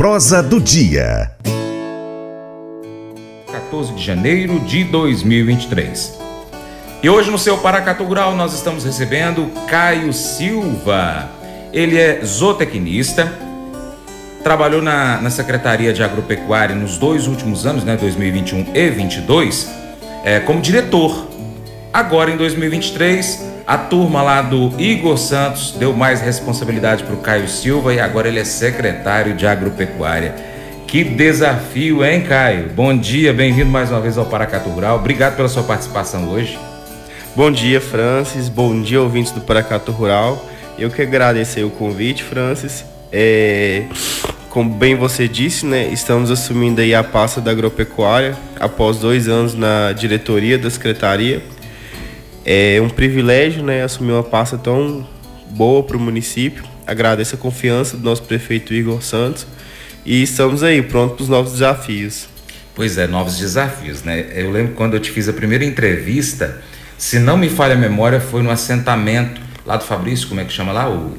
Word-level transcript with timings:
prosa 0.00 0.42
do 0.42 0.58
dia. 0.58 1.30
14 3.52 3.92
de 3.92 4.02
janeiro 4.02 4.58
de 4.60 4.82
2023. 4.82 6.18
E 7.02 7.10
hoje 7.10 7.30
no 7.30 7.38
seu 7.38 7.58
Paracatu 7.58 8.04
Rural 8.04 8.34
nós 8.34 8.54
estamos 8.54 8.82
recebendo 8.82 9.52
Caio 9.68 10.10
Silva. 10.14 11.28
Ele 11.70 11.98
é 11.98 12.24
zootecnista, 12.24 13.30
trabalhou 14.42 14.80
na, 14.80 15.20
na 15.20 15.28
Secretaria 15.28 15.92
de 15.92 16.02
Agropecuária 16.02 16.74
nos 16.74 16.96
dois 16.96 17.26
últimos 17.26 17.66
anos, 17.66 17.84
né, 17.84 17.94
2021 17.98 18.60
e 18.60 18.64
2022, 18.64 19.68
é, 20.24 20.40
como 20.40 20.62
diretor. 20.62 21.28
Agora 21.92 22.30
em 22.30 22.38
2023, 22.38 23.44
a 23.70 23.78
turma 23.78 24.20
lá 24.20 24.42
do 24.42 24.72
Igor 24.80 25.16
Santos 25.16 25.70
deu 25.78 25.92
mais 25.92 26.20
responsabilidade 26.20 27.04
para 27.04 27.14
o 27.14 27.18
Caio 27.18 27.48
Silva 27.48 27.94
e 27.94 28.00
agora 28.00 28.26
ele 28.26 28.40
é 28.40 28.44
secretário 28.44 29.32
de 29.32 29.46
Agropecuária. 29.46 30.34
Que 30.88 31.04
desafio, 31.04 32.04
hein, 32.04 32.22
Caio? 32.22 32.70
Bom 32.74 32.98
dia, 32.98 33.32
bem-vindo 33.32 33.70
mais 33.70 33.92
uma 33.92 34.00
vez 34.00 34.18
ao 34.18 34.26
Paracatu 34.26 34.68
Rural. 34.70 34.96
Obrigado 34.96 35.36
pela 35.36 35.46
sua 35.46 35.62
participação 35.62 36.30
hoje. 36.30 36.58
Bom 37.36 37.48
dia, 37.48 37.80
Francis. 37.80 38.48
Bom 38.48 38.82
dia, 38.82 39.00
ouvintes 39.00 39.30
do 39.30 39.40
Paracatu 39.40 39.92
Rural. 39.92 40.44
Eu 40.76 40.90
que 40.90 41.02
agradeço 41.02 41.64
o 41.64 41.70
convite, 41.70 42.24
Francis. 42.24 42.84
É, 43.12 43.84
como 44.48 44.68
bem 44.68 44.96
você 44.96 45.28
disse, 45.28 45.64
né, 45.64 45.86
estamos 45.92 46.28
assumindo 46.32 46.80
aí 46.80 46.92
a 46.92 47.04
pasta 47.04 47.40
da 47.40 47.52
agropecuária 47.52 48.36
após 48.58 48.98
dois 48.98 49.28
anos 49.28 49.54
na 49.54 49.92
diretoria 49.92 50.58
da 50.58 50.68
secretaria. 50.68 51.40
É 52.52 52.80
um 52.82 52.88
privilégio, 52.88 53.62
né, 53.62 53.84
assumir 53.84 54.10
uma 54.10 54.24
pasta 54.24 54.58
tão 54.58 55.06
boa 55.50 55.84
para 55.84 55.96
o 55.96 56.00
município. 56.00 56.64
Agradeço 56.84 57.36
a 57.36 57.38
confiança 57.38 57.96
do 57.96 58.02
nosso 58.02 58.24
prefeito 58.24 58.74
Igor 58.74 59.00
Santos 59.02 59.46
e 60.04 60.20
estamos 60.20 60.64
aí 60.64 60.82
prontos 60.82 61.14
para 61.14 61.22
os 61.22 61.28
novos 61.28 61.52
desafios. 61.52 62.28
Pois 62.74 62.98
é, 62.98 63.06
novos 63.06 63.38
desafios, 63.38 64.02
né? 64.02 64.26
Eu 64.34 64.50
lembro 64.50 64.74
quando 64.74 64.94
eu 64.94 65.00
te 65.00 65.12
fiz 65.12 65.28
a 65.28 65.32
primeira 65.32 65.64
entrevista, 65.64 66.60
se 66.98 67.20
não 67.20 67.36
me 67.36 67.48
falha 67.48 67.74
a 67.74 67.78
memória, 67.78 68.18
foi 68.18 68.42
no 68.42 68.50
assentamento 68.50 69.40
lá 69.64 69.76
do 69.76 69.84
Fabrício, 69.84 70.26
como 70.26 70.40
é 70.40 70.44
que 70.44 70.52
chama 70.52 70.72
lá? 70.72 70.90
O... 70.90 71.16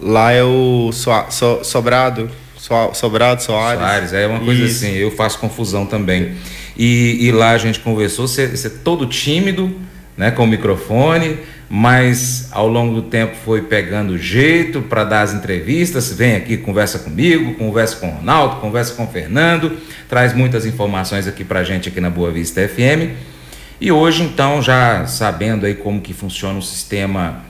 Lá 0.00 0.32
é 0.32 0.42
o 0.42 0.90
so, 0.94 1.10
so, 1.28 1.62
Sobrado, 1.62 2.30
so, 2.56 2.94
Sobrado 2.94 3.42
Soares. 3.42 3.80
Soares, 3.80 4.12
é 4.14 4.26
uma 4.26 4.40
coisa 4.40 4.64
Isso. 4.64 4.86
assim, 4.86 4.94
eu 4.94 5.10
faço 5.10 5.38
confusão 5.38 5.84
também. 5.84 6.36
E, 6.74 7.18
e 7.20 7.32
lá 7.32 7.50
a 7.50 7.58
gente 7.58 7.80
conversou, 7.80 8.26
você, 8.26 8.46
você 8.46 8.68
é 8.68 8.70
todo 8.82 9.04
tímido, 9.04 9.84
né, 10.16 10.30
com 10.30 10.44
o 10.44 10.46
microfone, 10.46 11.38
mas 11.68 12.48
ao 12.52 12.68
longo 12.68 12.94
do 12.94 13.02
tempo 13.02 13.34
foi 13.44 13.62
pegando 13.62 14.16
jeito 14.16 14.82
para 14.82 15.04
dar 15.04 15.22
as 15.22 15.34
entrevistas. 15.34 16.12
Vem 16.12 16.36
aqui, 16.36 16.56
conversa 16.56 16.98
comigo, 16.98 17.54
conversa 17.54 17.96
com 17.96 18.08
o 18.08 18.10
Ronaldo, 18.10 18.56
conversa 18.56 18.94
com 18.94 19.04
o 19.04 19.08
Fernando, 19.08 19.76
traz 20.08 20.32
muitas 20.34 20.66
informações 20.66 21.26
aqui 21.26 21.44
para 21.44 21.60
a 21.60 21.64
gente 21.64 21.88
aqui 21.88 22.00
na 22.00 22.10
Boa 22.10 22.30
Vista 22.30 22.66
FM. 22.66 23.16
E 23.80 23.90
hoje, 23.90 24.22
então, 24.22 24.62
já 24.62 25.06
sabendo 25.06 25.66
aí 25.66 25.74
como 25.74 26.00
que 26.00 26.12
funciona 26.12 26.58
o 26.58 26.62
sistema 26.62 27.42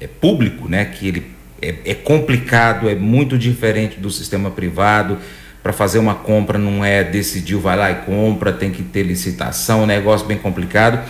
é, 0.00 0.06
público, 0.06 0.68
né, 0.68 0.84
que 0.84 1.08
ele 1.08 1.32
é, 1.60 1.74
é 1.84 1.94
complicado, 1.94 2.88
é 2.88 2.94
muito 2.94 3.36
diferente 3.36 3.98
do 3.98 4.10
sistema 4.10 4.50
privado 4.50 5.18
para 5.62 5.72
fazer 5.72 5.98
uma 5.98 6.14
compra 6.14 6.58
não 6.58 6.84
é 6.84 7.04
decidiu, 7.04 7.60
vai 7.60 7.76
lá 7.76 7.90
e 7.90 7.94
compra, 8.06 8.52
tem 8.52 8.70
que 8.70 8.82
ter 8.82 9.04
licitação, 9.04 9.84
um 9.84 9.86
negócio 9.86 10.26
bem 10.26 10.36
complicado. 10.36 11.00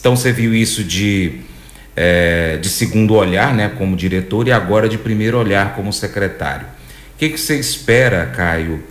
Então 0.00 0.16
você 0.16 0.32
viu 0.32 0.52
isso 0.52 0.82
de, 0.82 1.40
é, 1.94 2.56
de 2.56 2.68
segundo 2.68 3.14
olhar, 3.14 3.54
né, 3.54 3.70
como 3.78 3.94
diretor, 3.94 4.48
e 4.48 4.52
agora 4.52 4.88
de 4.88 4.98
primeiro 4.98 5.38
olhar 5.38 5.74
como 5.74 5.92
secretário. 5.92 6.66
O 7.14 7.18
que, 7.18 7.28
que 7.28 7.38
você 7.38 7.56
espera, 7.58 8.26
Caio, 8.26 8.82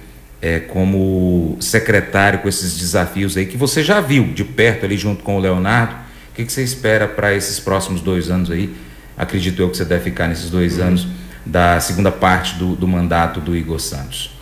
é, 0.41 0.59
como 0.59 1.57
secretário 1.59 2.39
com 2.39 2.47
esses 2.47 2.77
desafios 2.77 3.35
aí 3.35 3.45
que 3.45 3.57
você 3.57 3.83
já 3.83 3.99
viu 3.99 4.31
de 4.31 4.45
perto 4.45 4.85
ali 4.85 4.97
junto 4.97 5.21
com 5.21 5.35
o 5.35 5.39
Leonardo? 5.39 5.95
O 6.31 6.35
que, 6.35 6.45
que 6.45 6.51
você 6.51 6.63
espera 6.63 7.07
para 7.07 7.33
esses 7.33 7.59
próximos 7.59 7.99
dois 7.99 8.29
anos 8.29 8.49
aí? 8.49 8.73
Acredito 9.17 9.61
eu 9.61 9.69
que 9.69 9.75
você 9.75 9.83
deve 9.83 10.05
ficar 10.05 10.29
nesses 10.29 10.49
dois 10.49 10.77
uhum. 10.77 10.85
anos 10.85 11.07
da 11.45 11.81
segunda 11.81 12.09
parte 12.09 12.55
do, 12.55 12.73
do 12.73 12.87
mandato 12.87 13.41
do 13.41 13.53
Igor 13.53 13.79
Santos. 13.79 14.38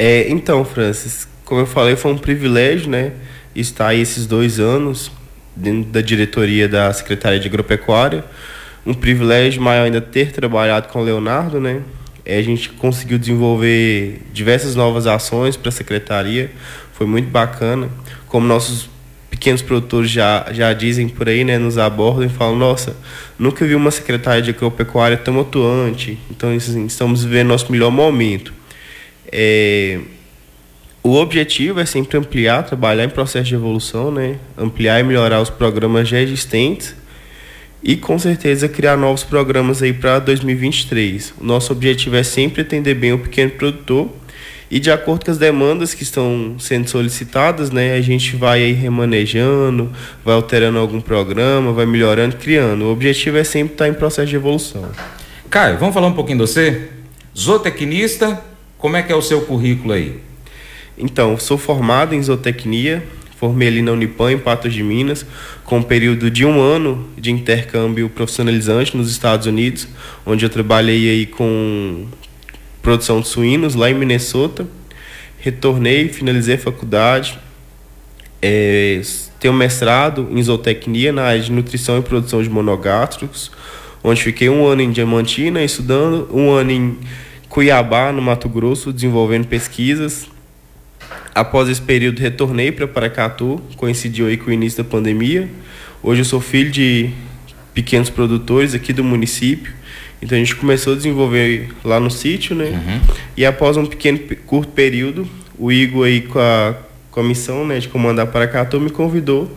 É, 0.00 0.28
então, 0.28 0.64
Francis, 0.64 1.26
como 1.44 1.62
eu 1.62 1.66
falei, 1.66 1.96
foi 1.96 2.12
um 2.12 2.16
privilégio, 2.16 2.88
né, 2.88 3.14
estar 3.52 3.88
aí 3.88 4.00
esses 4.00 4.26
dois 4.28 4.60
anos 4.60 5.10
dentro 5.56 5.90
da 5.90 6.00
diretoria 6.00 6.68
da 6.68 6.92
Secretaria 6.92 7.40
de 7.40 7.48
Agropecuária. 7.48 8.24
Um 8.86 8.94
privilégio 8.94 9.60
maior 9.60 9.86
ainda 9.86 10.00
ter 10.00 10.30
trabalhado 10.30 10.86
com 10.86 11.00
o 11.00 11.04
Leonardo, 11.04 11.60
né? 11.60 11.82
É, 12.24 12.38
a 12.38 12.42
gente 12.42 12.68
conseguiu 12.68 13.18
desenvolver 13.18 14.22
diversas 14.32 14.76
novas 14.76 15.08
ações 15.08 15.56
para 15.56 15.70
a 15.70 15.72
secretaria, 15.72 16.52
foi 16.92 17.04
muito 17.08 17.28
bacana. 17.28 17.88
Como 18.28 18.46
nossos 18.46 18.88
pequenos 19.28 19.62
produtores 19.62 20.12
já, 20.12 20.46
já 20.52 20.72
dizem 20.72 21.08
por 21.08 21.28
aí, 21.28 21.42
né, 21.42 21.58
nos 21.58 21.76
abordam 21.76 22.24
e 22.24 22.28
falam: 22.28 22.54
Nossa, 22.54 22.96
nunca 23.36 23.66
vi 23.66 23.74
uma 23.74 23.90
secretaria 23.90 24.42
de 24.42 24.50
agropecuária 24.50 25.16
tão 25.16 25.40
atuante. 25.40 26.16
Então, 26.30 26.54
assim, 26.54 26.86
estamos 26.86 27.24
vivendo 27.24 27.48
nosso 27.48 27.72
melhor 27.72 27.90
momento. 27.90 28.57
É, 29.30 30.00
o 31.02 31.14
objetivo 31.14 31.80
é 31.80 31.86
sempre 31.86 32.18
ampliar, 32.18 32.62
trabalhar 32.64 33.04
em 33.04 33.08
processo 33.08 33.46
de 33.46 33.54
evolução, 33.54 34.10
né? 34.10 34.36
ampliar 34.56 35.00
e 35.00 35.02
melhorar 35.02 35.40
os 35.40 35.50
programas 35.50 36.08
já 36.08 36.20
existentes 36.20 36.94
e 37.82 37.96
com 37.96 38.18
certeza 38.18 38.68
criar 38.68 38.96
novos 38.96 39.22
programas 39.22 39.82
aí 39.82 39.92
para 39.92 40.18
2023. 40.18 41.34
O 41.40 41.44
nosso 41.44 41.72
objetivo 41.72 42.16
é 42.16 42.22
sempre 42.22 42.62
atender 42.62 42.94
bem 42.94 43.12
o 43.12 43.18
pequeno 43.18 43.52
produtor 43.52 44.10
e 44.70 44.78
de 44.78 44.90
acordo 44.90 45.24
com 45.24 45.30
as 45.30 45.38
demandas 45.38 45.94
que 45.94 46.02
estão 46.02 46.56
sendo 46.58 46.88
solicitadas, 46.88 47.70
né, 47.70 47.94
a 47.94 48.00
gente 48.02 48.36
vai 48.36 48.62
aí 48.62 48.72
remanejando, 48.72 49.90
vai 50.22 50.34
alterando 50.34 50.78
algum 50.78 51.00
programa, 51.00 51.72
vai 51.72 51.86
melhorando, 51.86 52.36
criando. 52.36 52.84
O 52.84 52.92
objetivo 52.92 53.38
é 53.38 53.44
sempre 53.44 53.74
estar 53.74 53.88
em 53.88 53.94
processo 53.94 54.28
de 54.28 54.36
evolução. 54.36 54.84
Caio, 55.48 55.78
vamos 55.78 55.94
falar 55.94 56.08
um 56.08 56.12
pouquinho 56.12 56.38
de 56.38 56.46
você? 56.46 56.88
Zootecnista, 57.36 58.42
como 58.78 58.96
é 58.96 59.02
que 59.02 59.12
é 59.12 59.16
o 59.16 59.20
seu 59.20 59.42
currículo 59.42 59.92
aí? 59.92 60.20
Então, 60.96 61.36
sou 61.36 61.58
formado 61.58 62.14
em 62.14 62.22
zootecnia, 62.22 63.04
formei 63.36 63.68
ali 63.68 63.82
na 63.82 63.92
Unipan, 63.92 64.32
em 64.32 64.38
Patos 64.38 64.72
de 64.72 64.82
Minas, 64.82 65.26
com 65.64 65.78
um 65.78 65.82
período 65.82 66.30
de 66.30 66.44
um 66.44 66.60
ano 66.60 67.08
de 67.16 67.30
intercâmbio 67.30 68.08
profissionalizante 68.08 68.96
nos 68.96 69.10
Estados 69.10 69.46
Unidos, 69.46 69.86
onde 70.24 70.44
eu 70.44 70.48
trabalhei 70.48 71.10
aí 71.10 71.26
com 71.26 72.06
produção 72.80 73.20
de 73.20 73.28
suínos 73.28 73.74
lá 73.74 73.90
em 73.90 73.94
Minnesota. 73.94 74.66
Retornei, 75.40 76.08
finalizei 76.08 76.54
a 76.54 76.58
faculdade, 76.58 77.38
é, 78.40 79.00
tenho 79.40 79.54
mestrado 79.54 80.28
em 80.30 80.42
zootecnia 80.42 81.12
na 81.12 81.22
área 81.22 81.40
de 81.40 81.50
nutrição 81.50 81.98
e 81.98 82.02
produção 82.02 82.42
de 82.42 82.48
monogástricos, 82.48 83.50
onde 84.02 84.22
fiquei 84.22 84.48
um 84.48 84.66
ano 84.66 84.82
em 84.82 84.90
Diamantina 84.90 85.62
estudando, 85.62 86.28
um 86.32 86.50
ano 86.50 86.70
em 86.70 86.98
Cuiabá, 87.48 88.12
no 88.12 88.20
Mato 88.20 88.48
Grosso, 88.48 88.92
desenvolvendo 88.92 89.46
pesquisas. 89.46 90.28
Após 91.34 91.68
esse 91.68 91.80
período, 91.80 92.20
retornei 92.20 92.72
para 92.72 92.86
Paracatu, 92.86 93.60
coincidiu 93.76 94.26
aí 94.26 94.36
com 94.36 94.50
o 94.50 94.52
início 94.52 94.82
da 94.82 94.88
pandemia. 94.88 95.48
Hoje 96.02 96.20
eu 96.20 96.24
sou 96.24 96.40
filho 96.40 96.70
de 96.70 97.10
pequenos 97.72 98.10
produtores 98.10 98.74
aqui 98.74 98.92
do 98.92 99.04
município. 99.04 99.72
Então 100.20 100.36
a 100.36 100.38
gente 100.38 100.56
começou 100.56 100.94
a 100.94 100.96
desenvolver 100.96 101.68
lá 101.84 102.00
no 102.00 102.10
sítio, 102.10 102.54
né? 102.54 102.66
Uhum. 102.66 103.00
E 103.36 103.46
após 103.46 103.76
um 103.76 103.86
pequeno 103.86 104.18
curto 104.46 104.72
período, 104.72 105.28
o 105.56 105.70
Igor 105.70 106.06
aí 106.06 106.22
com 106.22 106.38
a, 106.38 106.74
com 107.10 107.20
a 107.20 107.22
missão 107.22 107.64
né, 107.66 107.78
de 107.78 107.88
comandar 107.88 108.26
Paracatu 108.26 108.80
me 108.80 108.90
convidou 108.90 109.50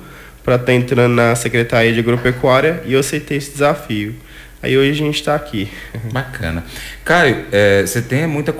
para 0.43 0.55
estar 0.55 0.67
tá 0.67 0.73
entrando 0.73 1.13
na 1.13 1.35
Secretaria 1.35 1.93
de 1.93 1.99
Agropecuária 1.99 2.83
e 2.85 2.93
eu 2.93 2.99
aceitei 2.99 3.37
esse 3.37 3.51
desafio. 3.51 4.15
Aí 4.63 4.77
hoje 4.77 4.91
a 4.91 4.93
gente 4.93 5.15
está 5.15 5.35
aqui. 5.35 5.69
Bacana. 6.13 6.63
Caio, 7.03 7.45
é, 7.51 7.81
você 7.81 8.01
tem 8.01 8.27
muito 8.27 8.51
a 8.51 8.53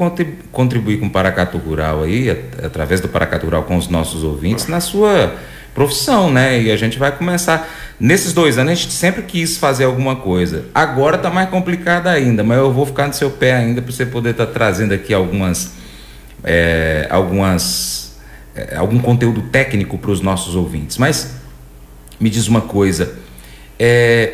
contribuir 0.51 0.99
com 0.99 1.05
o 1.05 1.09
Paracatu 1.09 1.57
Rural 1.57 2.03
aí, 2.03 2.29
através 2.63 2.99
do 2.99 3.07
Paracatu 3.07 3.45
Rural 3.45 3.63
com 3.63 3.77
os 3.77 3.87
nossos 3.87 4.23
ouvintes, 4.23 4.67
na 4.67 4.79
sua 4.79 5.35
profissão, 5.75 6.31
né? 6.31 6.59
E 6.59 6.71
a 6.71 6.77
gente 6.77 6.97
vai 6.97 7.11
começar. 7.11 7.69
Nesses 7.99 8.33
dois 8.33 8.57
anos 8.57 8.71
a 8.71 8.75
gente 8.75 8.91
sempre 8.91 9.21
quis 9.21 9.57
fazer 9.57 9.83
alguma 9.83 10.15
coisa. 10.15 10.65
Agora 10.73 11.17
está 11.17 11.29
mais 11.29 11.49
complicado 11.49 12.07
ainda, 12.07 12.43
mas 12.43 12.57
eu 12.57 12.73
vou 12.73 12.85
ficar 12.85 13.07
no 13.07 13.13
seu 13.13 13.29
pé 13.29 13.53
ainda 13.53 13.79
para 13.79 13.91
você 13.91 14.05
poder 14.05 14.31
estar 14.31 14.47
tá 14.47 14.51
trazendo 14.51 14.93
aqui 14.93 15.13
algumas. 15.13 15.73
É, 16.43 17.05
algumas 17.11 18.19
é, 18.55 18.75
algum 18.75 18.99
conteúdo 18.99 19.43
técnico 19.43 19.97
para 19.99 20.09
os 20.09 20.19
nossos 20.19 20.55
ouvintes. 20.55 20.97
Mas 20.97 21.35
me 22.19 22.29
diz 22.29 22.47
uma 22.47 22.61
coisa. 22.61 23.13
É, 23.79 24.33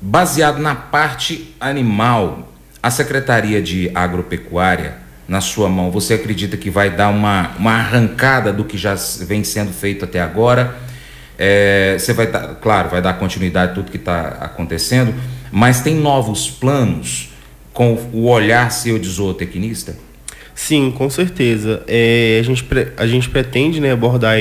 Baseado 0.00 0.58
na 0.58 0.74
parte 0.74 1.54
animal, 1.60 2.52
a 2.82 2.90
Secretaria 2.90 3.60
de 3.60 3.90
Agropecuária, 3.94 4.96
na 5.26 5.40
sua 5.40 5.68
mão, 5.68 5.90
você 5.90 6.14
acredita 6.14 6.56
que 6.56 6.70
vai 6.70 6.88
dar 6.88 7.08
uma, 7.08 7.50
uma 7.58 7.72
arrancada 7.72 8.52
do 8.52 8.64
que 8.64 8.78
já 8.78 8.94
vem 9.26 9.42
sendo 9.44 9.72
feito 9.72 10.04
até 10.04 10.20
agora? 10.20 10.76
É, 11.36 11.96
você 11.98 12.12
vai 12.12 12.26
dar, 12.26 12.54
claro, 12.56 12.88
vai 12.88 13.02
dar 13.02 13.14
continuidade 13.14 13.72
a 13.72 13.74
tudo 13.74 13.90
que 13.90 13.96
está 13.96 14.38
acontecendo, 14.40 15.14
mas 15.52 15.80
tem 15.80 15.94
novos 15.94 16.48
planos 16.48 17.30
com 17.72 17.94
o 18.12 18.26
olhar 18.26 18.70
seu 18.70 18.98
de 18.98 19.08
zootecnista? 19.08 19.96
Sim, 20.54 20.90
com 20.90 21.08
certeza. 21.08 21.82
É, 21.86 22.38
a, 22.40 22.42
gente, 22.42 22.66
a 22.96 23.06
gente 23.06 23.28
pretende 23.28 23.80
né, 23.80 23.92
abordar 23.92 24.36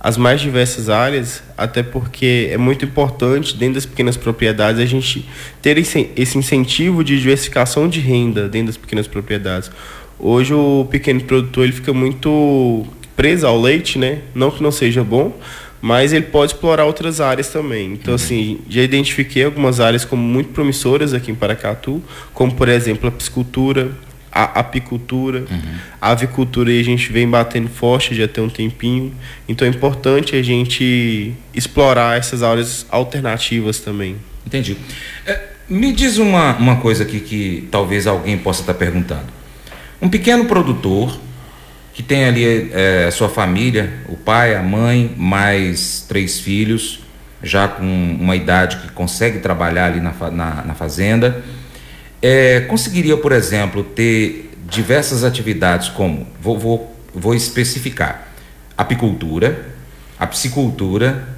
as 0.00 0.16
mais 0.16 0.40
diversas 0.40 0.88
áreas, 0.88 1.42
até 1.56 1.82
porque 1.82 2.48
é 2.52 2.56
muito 2.56 2.84
importante, 2.84 3.56
dentro 3.56 3.74
das 3.74 3.86
pequenas 3.86 4.16
propriedades, 4.16 4.80
a 4.80 4.86
gente 4.86 5.28
ter 5.60 5.76
esse 5.76 6.38
incentivo 6.38 7.02
de 7.02 7.18
diversificação 7.18 7.88
de 7.88 7.98
renda 7.98 8.48
dentro 8.48 8.68
das 8.68 8.76
pequenas 8.76 9.08
propriedades. 9.08 9.70
Hoje 10.18 10.54
o 10.54 10.86
pequeno 10.90 11.20
produtor 11.20 11.64
ele 11.64 11.72
fica 11.72 11.92
muito 11.92 12.86
preso 13.16 13.46
ao 13.46 13.60
leite, 13.60 13.98
né? 13.98 14.20
Não 14.34 14.50
que 14.50 14.62
não 14.62 14.70
seja 14.70 15.02
bom, 15.02 15.36
mas 15.80 16.12
ele 16.12 16.26
pode 16.26 16.52
explorar 16.52 16.84
outras 16.84 17.20
áreas 17.20 17.48
também. 17.48 17.92
Então, 17.92 18.12
uhum. 18.12 18.16
assim, 18.16 18.58
já 18.68 18.82
identifiquei 18.82 19.44
algumas 19.44 19.80
áreas 19.80 20.04
como 20.04 20.22
muito 20.22 20.50
promissoras 20.50 21.14
aqui 21.14 21.30
em 21.30 21.34
Paracatu, 21.34 22.02
como, 22.32 22.54
por 22.54 22.68
exemplo, 22.68 23.08
a 23.08 23.12
piscicultura, 23.12 23.90
a 24.38 24.60
apicultura, 24.60 25.40
uhum. 25.50 25.74
a 26.00 26.10
avicultura 26.10 26.70
e 26.70 26.78
a 26.78 26.84
gente 26.84 27.10
vem 27.10 27.28
batendo 27.28 27.68
forte 27.68 28.14
já 28.14 28.28
tem 28.28 28.44
um 28.44 28.48
tempinho. 28.48 29.12
Então 29.48 29.66
é 29.66 29.70
importante 29.70 30.36
a 30.36 30.42
gente 30.42 31.34
explorar 31.52 32.16
essas 32.16 32.42
áreas 32.42 32.86
alternativas 32.88 33.80
também. 33.80 34.16
Entendi. 34.46 34.76
É, 35.26 35.40
me 35.68 35.92
diz 35.92 36.18
uma, 36.18 36.56
uma 36.56 36.76
coisa 36.76 37.02
aqui 37.02 37.18
que 37.18 37.68
talvez 37.70 38.06
alguém 38.06 38.38
possa 38.38 38.60
estar 38.60 38.74
perguntando. 38.74 39.26
Um 40.00 40.08
pequeno 40.08 40.44
produtor 40.44 41.18
que 41.92 42.02
tem 42.02 42.24
ali 42.24 42.70
é, 42.72 43.06
a 43.08 43.10
sua 43.10 43.28
família, 43.28 43.92
o 44.08 44.16
pai, 44.16 44.54
a 44.54 44.62
mãe, 44.62 45.12
mais 45.16 46.06
três 46.08 46.38
filhos, 46.38 47.00
já 47.42 47.66
com 47.66 47.84
uma 48.20 48.36
idade 48.36 48.76
que 48.76 48.92
consegue 48.92 49.40
trabalhar 49.40 49.86
ali 49.86 50.00
na, 50.00 50.12
na, 50.30 50.64
na 50.64 50.74
fazenda 50.74 51.42
é, 52.20 52.60
conseguiria, 52.60 53.16
por 53.16 53.32
exemplo, 53.32 53.82
ter 53.82 54.50
diversas 54.68 55.24
atividades 55.24 55.88
como, 55.88 56.26
vou, 56.40 56.58
vou, 56.58 56.96
vou 57.14 57.34
especificar, 57.34 58.28
apicultura, 58.76 59.66
a 60.18 60.26
piscicultura, 60.26 61.28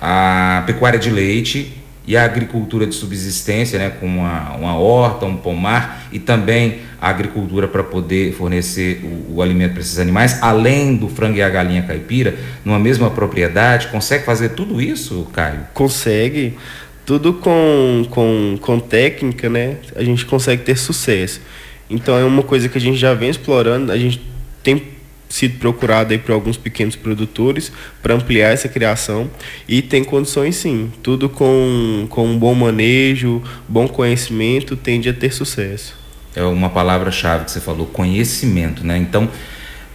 a 0.00 0.64
pecuária 0.66 0.98
de 0.98 1.10
leite 1.10 1.80
e 2.06 2.16
a 2.16 2.24
agricultura 2.24 2.86
de 2.86 2.94
subsistência, 2.94 3.78
né, 3.78 3.90
com 3.90 4.06
uma, 4.06 4.52
uma 4.56 4.76
horta, 4.76 5.24
um 5.24 5.36
pomar 5.36 6.08
e 6.12 6.18
também 6.18 6.80
a 7.00 7.08
agricultura 7.08 7.66
para 7.68 7.82
poder 7.82 8.34
fornecer 8.34 9.02
o, 9.04 9.36
o 9.36 9.42
alimento 9.42 9.72
para 9.72 9.80
esses 9.80 9.98
animais, 9.98 10.42
além 10.42 10.96
do 10.96 11.08
frango 11.08 11.36
e 11.36 11.42
a 11.42 11.48
galinha 11.48 11.82
caipira, 11.82 12.34
numa 12.64 12.78
mesma 12.78 13.10
propriedade, 13.10 13.88
consegue 13.88 14.24
fazer 14.24 14.50
tudo 14.50 14.80
isso, 14.80 15.26
Caio? 15.32 15.60
Consegue 15.72 16.56
tudo 17.04 17.34
com, 17.34 18.06
com, 18.10 18.58
com 18.60 18.80
técnica, 18.80 19.48
né, 19.48 19.76
a 19.94 20.02
gente 20.02 20.24
consegue 20.24 20.62
ter 20.62 20.76
sucesso. 20.76 21.40
Então 21.88 22.16
é 22.16 22.24
uma 22.24 22.42
coisa 22.42 22.68
que 22.68 22.78
a 22.78 22.80
gente 22.80 22.96
já 22.96 23.14
vem 23.14 23.30
explorando, 23.30 23.92
a 23.92 23.98
gente 23.98 24.20
tem 24.62 24.94
sido 25.28 25.58
procurado 25.58 26.12
aí 26.12 26.18
por 26.18 26.32
alguns 26.32 26.56
pequenos 26.56 26.94
produtores 26.94 27.72
para 28.02 28.14
ampliar 28.14 28.52
essa 28.52 28.68
criação 28.68 29.28
e 29.68 29.82
tem 29.82 30.04
condições 30.04 30.56
sim. 30.56 30.92
Tudo 31.02 31.28
com, 31.28 32.06
com 32.08 32.26
um 32.26 32.38
bom 32.38 32.54
manejo, 32.54 33.42
bom 33.68 33.88
conhecimento, 33.88 34.76
tende 34.76 35.08
a 35.08 35.12
ter 35.12 35.32
sucesso. 35.32 35.96
É 36.36 36.42
uma 36.42 36.68
palavra-chave 36.68 37.44
que 37.44 37.50
você 37.50 37.60
falou, 37.60 37.86
conhecimento, 37.86 38.84
né? 38.84 38.96
Então, 38.96 39.28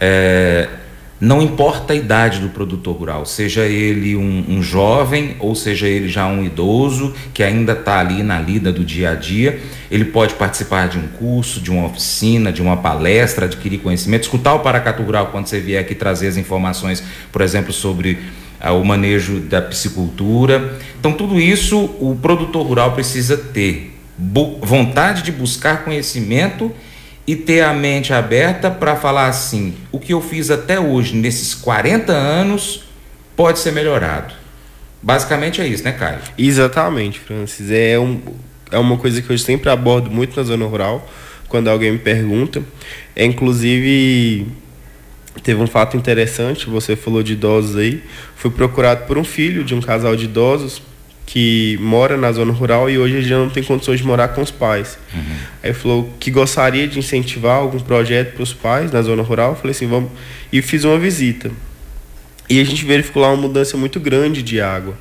é, 0.00 0.68
não 1.20 1.42
importa 1.42 1.92
a 1.92 1.96
idade 1.96 2.40
do 2.40 2.48
produtor 2.48 2.96
rural, 2.96 3.26
seja 3.26 3.66
ele 3.66 4.16
um, 4.16 4.44
um 4.48 4.62
jovem 4.62 5.36
ou 5.38 5.54
seja 5.54 5.86
ele 5.86 6.08
já 6.08 6.26
um 6.26 6.42
idoso 6.42 7.14
que 7.34 7.42
ainda 7.42 7.72
está 7.72 8.00
ali 8.00 8.22
na 8.22 8.40
lida 8.40 8.72
do 8.72 8.82
dia 8.82 9.10
a 9.10 9.14
dia, 9.14 9.60
ele 9.90 10.06
pode 10.06 10.34
participar 10.34 10.88
de 10.88 10.96
um 10.96 11.06
curso, 11.06 11.60
de 11.60 11.70
uma 11.70 11.84
oficina, 11.84 12.50
de 12.50 12.62
uma 12.62 12.78
palestra, 12.78 13.44
adquirir 13.44 13.80
conhecimento, 13.80 14.22
escutar 14.22 14.54
o 14.54 14.60
Paracatu 14.60 15.02
Rural 15.02 15.26
quando 15.26 15.46
você 15.46 15.60
vier 15.60 15.82
aqui 15.82 15.94
trazer 15.94 16.28
as 16.28 16.38
informações, 16.38 17.02
por 17.30 17.42
exemplo, 17.42 17.70
sobre 17.70 18.18
ah, 18.58 18.72
o 18.72 18.82
manejo 18.82 19.40
da 19.40 19.60
piscicultura. 19.60 20.78
Então, 20.98 21.12
tudo 21.12 21.38
isso 21.38 21.78
o 22.00 22.16
produtor 22.20 22.66
rural 22.66 22.92
precisa 22.92 23.36
ter 23.36 23.94
vontade 24.62 25.22
de 25.22 25.32
buscar 25.32 25.84
conhecimento 25.84 26.70
e 26.70 26.89
ter 27.36 27.62
a 27.62 27.72
mente 27.72 28.12
aberta 28.12 28.70
para 28.70 28.96
falar 28.96 29.26
assim: 29.26 29.74
o 29.92 29.98
que 29.98 30.12
eu 30.12 30.20
fiz 30.20 30.50
até 30.50 30.78
hoje, 30.80 31.14
nesses 31.14 31.54
40 31.54 32.12
anos, 32.12 32.84
pode 33.36 33.58
ser 33.58 33.72
melhorado. 33.72 34.34
Basicamente 35.02 35.60
é 35.60 35.66
isso, 35.66 35.82
né, 35.82 35.92
Caio? 35.92 36.18
Exatamente, 36.36 37.18
Francis. 37.18 37.70
É, 37.70 37.98
um, 37.98 38.20
é 38.70 38.78
uma 38.78 38.96
coisa 38.96 39.22
que 39.22 39.30
eu 39.30 39.38
sempre 39.38 39.70
abordo 39.70 40.10
muito 40.10 40.36
na 40.36 40.42
zona 40.42 40.66
rural, 40.66 41.08
quando 41.48 41.68
alguém 41.68 41.92
me 41.92 41.98
pergunta. 41.98 42.62
É 43.16 43.24
inclusive. 43.24 44.46
Teve 45.42 45.62
um 45.62 45.66
fato 45.66 45.96
interessante, 45.96 46.68
você 46.68 46.96
falou 46.96 47.22
de 47.22 47.32
idosos 47.32 47.76
aí. 47.76 48.02
Fui 48.36 48.50
procurado 48.50 49.06
por 49.06 49.16
um 49.16 49.24
filho 49.24 49.64
de 49.64 49.74
um 49.74 49.80
casal 49.80 50.16
de 50.16 50.24
idosos 50.24 50.82
que 51.32 51.78
mora 51.80 52.16
na 52.16 52.32
zona 52.32 52.52
rural 52.52 52.90
e 52.90 52.98
hoje 52.98 53.14
ele 53.14 53.28
já 53.28 53.38
não 53.38 53.48
tem 53.48 53.62
condições 53.62 54.00
de 54.00 54.04
morar 54.04 54.28
com 54.28 54.42
os 54.42 54.50
pais. 54.50 54.98
Uhum. 55.14 55.36
Aí 55.62 55.72
falou 55.72 56.12
que 56.18 56.28
gostaria 56.28 56.88
de 56.88 56.98
incentivar 56.98 57.58
algum 57.58 57.78
projeto 57.78 58.34
para 58.34 58.42
os 58.42 58.52
pais 58.52 58.90
na 58.90 59.00
zona 59.00 59.22
rural. 59.22 59.50
Eu 59.50 59.56
falei 59.56 59.70
assim, 59.70 59.86
vamos. 59.86 60.10
E 60.52 60.60
fiz 60.60 60.82
uma 60.82 60.98
visita. 60.98 61.52
E 62.48 62.60
a 62.60 62.64
gente 62.64 62.84
verificou 62.84 63.22
lá 63.22 63.28
uma 63.28 63.42
mudança 63.42 63.76
muito 63.76 64.00
grande 64.00 64.42
de 64.42 64.60
água. 64.60 64.98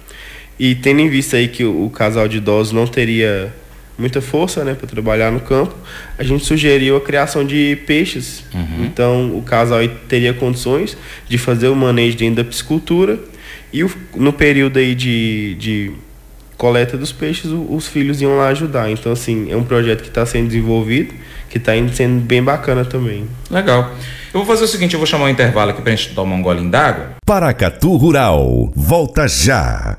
E 0.60 0.76
tendo 0.76 1.00
em 1.00 1.10
vista 1.10 1.36
aí 1.36 1.48
que 1.48 1.64
o, 1.64 1.86
o 1.86 1.90
casal 1.90 2.28
de 2.28 2.38
idosos 2.38 2.74
não 2.74 2.86
teria 2.86 3.52
muita 3.98 4.22
força 4.22 4.64
né, 4.64 4.76
para 4.76 4.86
trabalhar 4.88 5.32
no 5.32 5.40
campo, 5.40 5.76
a 6.16 6.24
gente 6.24 6.46
sugeriu 6.46 6.96
a 6.96 7.02
criação 7.02 7.44
de 7.44 7.76
peixes. 7.88 8.44
Uhum. 8.54 8.86
Então 8.86 9.36
o 9.36 9.42
casal 9.42 9.80
teria 10.08 10.32
condições 10.32 10.96
de 11.28 11.40
fazer 11.40 11.70
o 11.70 11.76
manejo 11.76 12.16
dentro 12.16 12.36
da 12.36 12.44
piscicultura 12.44 13.18
e 13.74 13.84
o, 13.84 13.92
no 14.16 14.32
período 14.32 14.78
aí 14.78 14.94
de, 14.94 15.56
de 15.56 15.92
coleta 16.60 16.98
dos 16.98 17.14
peixes, 17.14 17.50
os 17.52 17.88
filhos 17.88 18.22
iam 18.22 18.36
lá 18.36 18.50
ajudar. 18.50 18.92
Então, 18.92 19.14
assim, 19.14 19.50
é 19.50 19.56
um 19.56 19.64
projeto 19.64 20.02
que 20.02 20.10
está 20.10 20.26
sendo 20.26 20.48
desenvolvido, 20.48 21.16
que 21.50 21.58
está 21.58 21.72
sendo 21.94 22.20
bem 22.20 22.44
bacana 22.44 22.84
também. 22.84 23.28
Legal. 23.50 23.92
Eu 24.34 24.42
vou 24.42 24.46
fazer 24.46 24.66
o 24.66 24.68
seguinte, 24.68 24.94
eu 24.94 25.00
vou 25.00 25.08
chamar 25.08 25.26
um 25.26 25.30
intervalo 25.30 25.72
aqui 25.72 25.82
para 25.82 25.94
a 25.94 25.96
gente 25.96 26.14
tomar 26.14 26.36
um 26.36 26.42
golinho 26.42 26.70
d'água. 26.70 27.12
Paracatu 27.26 27.96
Rural, 27.96 28.72
volta 28.76 29.26
já. 29.26 29.98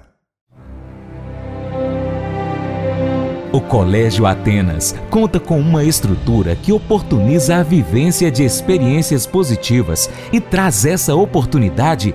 O 3.52 3.60
Colégio 3.60 4.26
Atenas 4.26 4.94
conta 5.08 5.40
com 5.40 5.58
uma 5.58 5.82
estrutura 5.82 6.54
que 6.54 6.72
oportuniza 6.72 7.56
a 7.56 7.62
vivência 7.64 8.30
de 8.30 8.44
experiências 8.44 9.26
positivas 9.26 10.08
e 10.32 10.40
traz 10.40 10.84
essa 10.84 11.16
oportunidade 11.16 12.14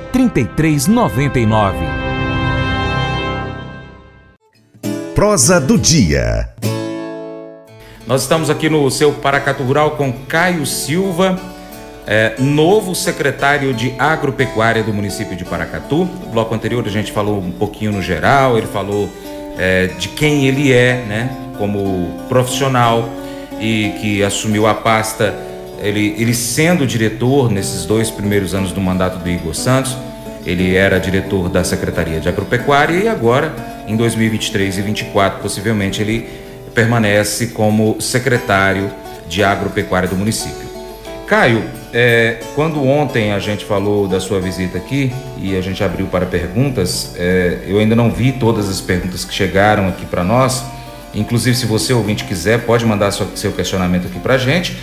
3399. 0.11 1.77
Prosa 5.15 5.59
do 5.59 5.77
dia. 5.77 6.49
Nós 8.05 8.23
estamos 8.23 8.49
aqui 8.49 8.69
no 8.69 8.89
seu 8.91 9.13
Paracatu 9.13 9.63
Rural 9.63 9.91
com 9.91 10.11
Caio 10.11 10.65
Silva, 10.65 11.39
é, 12.05 12.35
novo 12.39 12.93
secretário 12.93 13.73
de 13.73 13.93
agropecuária 13.97 14.83
do 14.83 14.93
município 14.93 15.35
de 15.35 15.45
Paracatu. 15.45 16.05
No 16.05 16.31
bloco 16.31 16.53
anterior 16.53 16.85
a 16.85 16.89
gente 16.89 17.11
falou 17.11 17.39
um 17.39 17.51
pouquinho 17.51 17.93
no 17.93 18.01
geral, 18.01 18.57
ele 18.57 18.67
falou 18.67 19.09
é, 19.57 19.87
de 19.87 20.09
quem 20.09 20.45
ele 20.45 20.73
é, 20.73 21.05
né? 21.07 21.37
como 21.57 22.19
profissional 22.27 23.07
e 23.59 23.93
que 24.01 24.23
assumiu 24.23 24.65
a 24.65 24.73
pasta, 24.73 25.50
ele, 25.81 26.15
ele 26.17 26.33
sendo 26.33 26.85
diretor 26.85 27.51
nesses 27.51 27.85
dois 27.85 28.09
primeiros 28.09 28.53
anos 28.53 28.71
do 28.71 28.79
mandato 28.79 29.17
do 29.19 29.29
Igor 29.29 29.53
Santos, 29.53 29.97
ele 30.45 30.75
era 30.75 30.99
diretor 30.99 31.49
da 31.49 31.63
Secretaria 31.63 32.19
de 32.19 32.27
Agropecuária 32.27 32.95
e 32.95 33.07
agora, 33.07 33.53
em 33.87 33.95
2023 33.95 34.75
e 34.75 34.81
2024, 34.81 35.39
possivelmente 35.39 36.01
ele 36.01 36.27
permanece 36.73 37.47
como 37.47 37.99
secretário 37.99 38.91
de 39.27 39.43
Agropecuária 39.43 40.07
do 40.07 40.15
município. 40.15 40.69
Caio, 41.27 41.63
é, 41.93 42.39
quando 42.55 42.85
ontem 42.85 43.31
a 43.31 43.39
gente 43.39 43.63
falou 43.65 44.07
da 44.07 44.19
sua 44.19 44.39
visita 44.39 44.77
aqui 44.77 45.13
e 45.37 45.55
a 45.55 45.61
gente 45.61 45.83
abriu 45.83 46.07
para 46.07 46.25
perguntas, 46.25 47.13
é, 47.17 47.59
eu 47.67 47.79
ainda 47.79 47.95
não 47.95 48.11
vi 48.11 48.31
todas 48.33 48.69
as 48.69 48.81
perguntas 48.81 49.23
que 49.23 49.33
chegaram 49.33 49.87
aqui 49.87 50.05
para 50.05 50.23
nós. 50.23 50.63
Inclusive, 51.13 51.55
se 51.55 51.65
você 51.65 51.93
ouvinte 51.93 52.23
quiser, 52.23 52.61
pode 52.65 52.85
mandar 52.85 53.11
seu 53.11 53.51
questionamento 53.51 54.07
aqui 54.07 54.19
para 54.19 54.35
a 54.35 54.37
gente. 54.37 54.77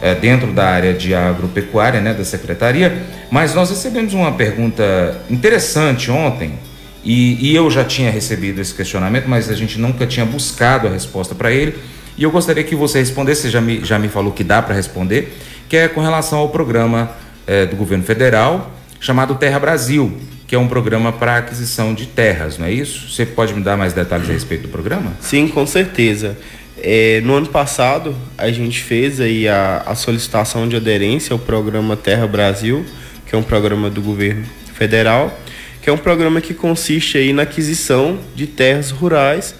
É, 0.00 0.14
dentro 0.14 0.52
da 0.52 0.66
área 0.66 0.94
de 0.94 1.14
agropecuária, 1.14 2.00
né, 2.00 2.14
da 2.14 2.24
secretaria. 2.24 3.02
Mas 3.30 3.54
nós 3.54 3.70
recebemos 3.70 4.14
uma 4.14 4.32
pergunta 4.32 5.20
interessante 5.30 6.10
ontem 6.10 6.58
e, 7.04 7.50
e, 7.50 7.54
eu 7.54 7.70
já 7.70 7.84
tinha 7.84 8.10
recebido 8.10 8.60
esse 8.60 8.74
questionamento, 8.74 9.26
mas 9.28 9.48
a 9.48 9.54
gente 9.54 9.78
nunca 9.78 10.06
tinha 10.06 10.26
buscado 10.26 10.86
a 10.86 10.90
resposta 10.90 11.34
para 11.34 11.50
ele. 11.50 11.74
E 12.16 12.22
eu 12.22 12.30
gostaria 12.30 12.64
que 12.64 12.74
você 12.74 12.98
respondesse, 12.98 13.42
você 13.42 13.50
já 13.50 13.60
me, 13.60 13.84
já 13.84 13.98
me 13.98 14.08
falou 14.08 14.32
que 14.32 14.42
dá 14.42 14.60
para 14.60 14.74
responder, 14.74 15.32
que 15.68 15.76
é 15.76 15.88
com 15.88 16.00
relação 16.00 16.40
ao 16.40 16.48
programa 16.48 17.10
é, 17.46 17.64
do 17.64 17.76
governo 17.76 18.04
federal 18.04 18.72
chamado 19.00 19.36
Terra 19.36 19.58
Brasil, 19.60 20.12
que 20.46 20.54
é 20.54 20.58
um 20.58 20.66
programa 20.66 21.12
para 21.12 21.38
aquisição 21.38 21.94
de 21.94 22.06
terras, 22.06 22.58
não 22.58 22.66
é 22.66 22.72
isso? 22.72 23.08
Você 23.08 23.24
pode 23.24 23.54
me 23.54 23.62
dar 23.62 23.76
mais 23.76 23.92
detalhes 23.92 24.28
a 24.28 24.32
respeito 24.32 24.62
do 24.62 24.68
programa? 24.68 25.12
Sim, 25.20 25.46
com 25.46 25.66
certeza. 25.66 26.36
É, 26.82 27.20
no 27.22 27.34
ano 27.34 27.48
passado, 27.48 28.14
a 28.36 28.50
gente 28.50 28.80
fez 28.80 29.20
aí 29.20 29.48
a, 29.48 29.82
a 29.86 29.94
solicitação 29.94 30.68
de 30.68 30.76
aderência 30.76 31.32
ao 31.32 31.38
programa 31.38 31.96
Terra 31.96 32.26
Brasil, 32.26 32.84
que 33.26 33.34
é 33.34 33.38
um 33.38 33.42
programa 33.42 33.90
do 33.90 34.00
governo 34.00 34.44
federal, 34.74 35.38
que 35.82 35.90
é 35.90 35.92
um 35.92 35.98
programa 35.98 36.40
que 36.40 36.54
consiste 36.54 37.18
aí 37.18 37.32
na 37.32 37.42
aquisição 37.42 38.18
de 38.34 38.46
terras 38.46 38.90
rurais 38.90 39.54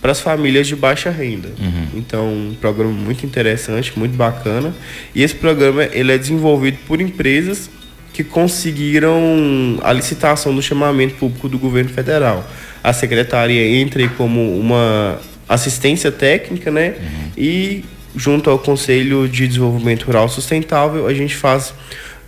para 0.00 0.12
as 0.12 0.20
famílias 0.20 0.66
de 0.66 0.76
baixa 0.76 1.10
renda. 1.10 1.48
Uhum. 1.58 1.86
Então, 1.94 2.28
um 2.28 2.56
programa 2.60 2.92
muito 2.92 3.24
interessante, 3.24 3.98
muito 3.98 4.16
bacana. 4.16 4.74
E 5.14 5.22
esse 5.22 5.34
programa 5.34 5.84
ele 5.92 6.12
é 6.12 6.18
desenvolvido 6.18 6.78
por 6.86 7.00
empresas 7.00 7.70
que 8.12 8.22
conseguiram 8.22 9.78
a 9.82 9.92
licitação 9.92 10.54
do 10.54 10.60
chamamento 10.60 11.14
público 11.14 11.48
do 11.48 11.58
governo 11.58 11.90
federal. 11.90 12.48
A 12.82 12.92
secretaria 12.92 13.66
entra 13.66 14.06
como 14.10 14.58
uma 14.58 15.18
assistência 15.48 16.10
técnica, 16.10 16.70
né? 16.70 16.94
Uhum. 16.98 17.30
E 17.36 17.84
junto 18.16 18.48
ao 18.48 18.58
Conselho 18.58 19.28
de 19.28 19.46
Desenvolvimento 19.46 20.04
Rural 20.04 20.28
Sustentável, 20.28 21.06
a 21.06 21.14
gente 21.14 21.34
faz 21.34 21.74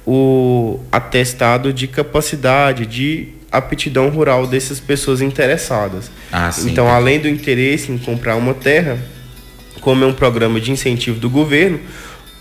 o 0.07 0.81
atestado 0.91 1.73
de 1.73 1.87
capacidade 1.87 2.87
de 2.87 3.29
aptidão 3.51 4.09
rural 4.09 4.47
dessas 4.47 4.79
pessoas 4.81 5.21
interessadas. 5.21 6.11
Ah, 6.31 6.51
sim, 6.53 6.71
então, 6.71 6.89
além 6.89 7.19
do 7.19 7.29
interesse 7.29 7.91
em 7.91 7.99
comprar 7.99 8.37
uma 8.37 8.55
terra, 8.55 8.99
como 9.81 10.05
é 10.05 10.07
um 10.07 10.13
programa 10.13 10.61
de 10.61 10.71
incentivo 10.71 11.19
do 11.19 11.31
governo, 11.31 11.81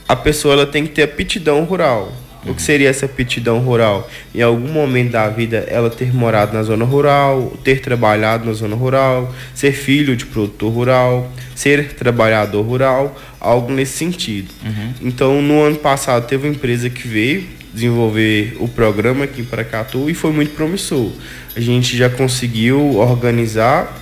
a 0.07 0.15
pessoa 0.15 0.53
ela 0.53 0.65
tem 0.65 0.85
que 0.85 0.93
ter 0.93 1.03
aptidão 1.03 1.63
rural. 1.63 2.11
O 2.45 2.53
que 2.53 2.61
seria 2.61 2.89
essa 2.89 3.05
aptidão 3.05 3.59
rural? 3.59 4.09
Em 4.33 4.41
algum 4.41 4.67
momento 4.67 5.11
da 5.11 5.27
vida 5.29 5.65
ela 5.67 5.89
ter 5.89 6.13
morado 6.13 6.53
na 6.53 6.63
zona 6.63 6.85
rural, 6.85 7.53
ter 7.63 7.81
trabalhado 7.81 8.45
na 8.45 8.53
zona 8.53 8.75
rural, 8.75 9.33
ser 9.53 9.71
filho 9.71 10.15
de 10.15 10.25
produtor 10.25 10.71
rural, 10.71 11.31
ser 11.55 11.93
trabalhador 11.93 12.61
rural, 12.61 13.19
algo 13.39 13.71
nesse 13.71 13.97
sentido. 13.97 14.49
Uhum. 14.63 14.93
Então, 15.01 15.41
no 15.41 15.61
ano 15.61 15.77
passado 15.77 16.27
teve 16.27 16.47
uma 16.47 16.53
empresa 16.53 16.89
que 16.89 17.07
veio 17.07 17.43
desenvolver 17.73 18.55
o 18.59 18.67
programa 18.67 19.25
aqui 19.25 19.41
em 19.41 19.45
Paracatu 19.45 20.09
e 20.09 20.13
foi 20.13 20.31
muito 20.31 20.55
promissor. 20.55 21.11
A 21.55 21.59
gente 21.59 21.97
já 21.97 22.09
conseguiu 22.09 22.95
organizar 22.95 24.01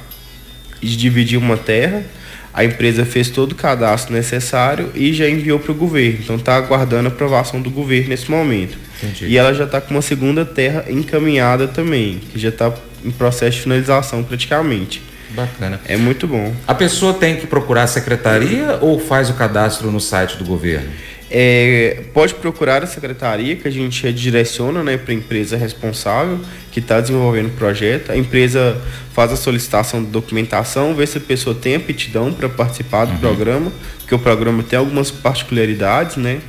e 0.81 0.87
dividir 0.87 1.37
uma 1.37 1.57
terra. 1.57 2.03
A 2.53 2.63
empresa 2.63 3.03
fez 3.03 3.29
todo 3.29 3.53
o 3.53 3.55
cadastro 3.55 4.13
necessário 4.13 4.91
e 4.93 5.11
já 5.11 5.27
enviou 5.27 5.59
para 5.59 5.71
o 5.71 5.75
governo. 5.75 6.19
Então 6.21 6.35
está 6.35 6.55
aguardando 6.55 7.09
a 7.09 7.11
aprovação 7.11 7.61
do 7.61 7.71
governo 7.71 8.09
nesse 8.09 8.29
momento. 8.29 8.77
Entendi. 9.01 9.25
E 9.25 9.37
ela 9.37 9.53
já 9.53 9.63
está 9.63 9.81
com 9.81 9.95
uma 9.95 10.01
segunda 10.01 10.45
terra 10.45 10.85
encaminhada 10.87 11.67
também, 11.67 12.19
que 12.31 12.39
já 12.39 12.49
está 12.49 12.71
em 13.03 13.11
processo 13.11 13.57
de 13.57 13.63
finalização 13.63 14.23
praticamente. 14.23 15.01
Bacana. 15.31 15.81
É 15.85 15.97
muito 15.97 16.27
bom. 16.27 16.53
A 16.67 16.75
pessoa 16.75 17.13
tem 17.13 17.37
que 17.37 17.47
procurar 17.47 17.83
a 17.83 17.87
secretaria 17.87 18.77
ou 18.81 18.99
faz 18.99 19.31
o 19.31 19.33
cadastro 19.33 19.91
no 19.91 19.99
site 19.99 20.37
do 20.37 20.45
governo? 20.45 20.89
É, 21.35 22.03
pode 22.13 22.35
procurar 22.35 22.83
a 22.83 22.85
secretaria 22.85 23.55
que 23.55 23.67
a 23.67 23.71
gente 23.71 24.13
direciona 24.13 24.83
né, 24.83 24.97
para 24.97 25.11
a 25.11 25.15
empresa 25.15 25.57
responsável 25.57 26.39
que 26.71 26.79
está 26.79 27.01
desenvolvendo 27.01 27.47
o 27.47 27.53
projeto. 27.53 28.11
A 28.11 28.15
empresa 28.15 28.79
faz 29.13 29.31
a 29.31 29.35
solicitação 29.35 30.03
de 30.03 30.11
documentação, 30.11 30.93
vê 30.93 31.07
se 31.07 31.17
a 31.17 31.21
pessoa 31.21 31.55
tem 31.55 31.73
aptidão 31.73 32.31
para 32.31 32.47
participar 32.47 33.05
do 33.05 33.13
uhum. 33.13 33.17
programa, 33.17 33.71
porque 33.97 34.13
o 34.13 34.19
programa 34.19 34.61
tem 34.61 34.77
algumas 34.77 35.09
particularidades, 35.09 36.17
né? 36.17 36.39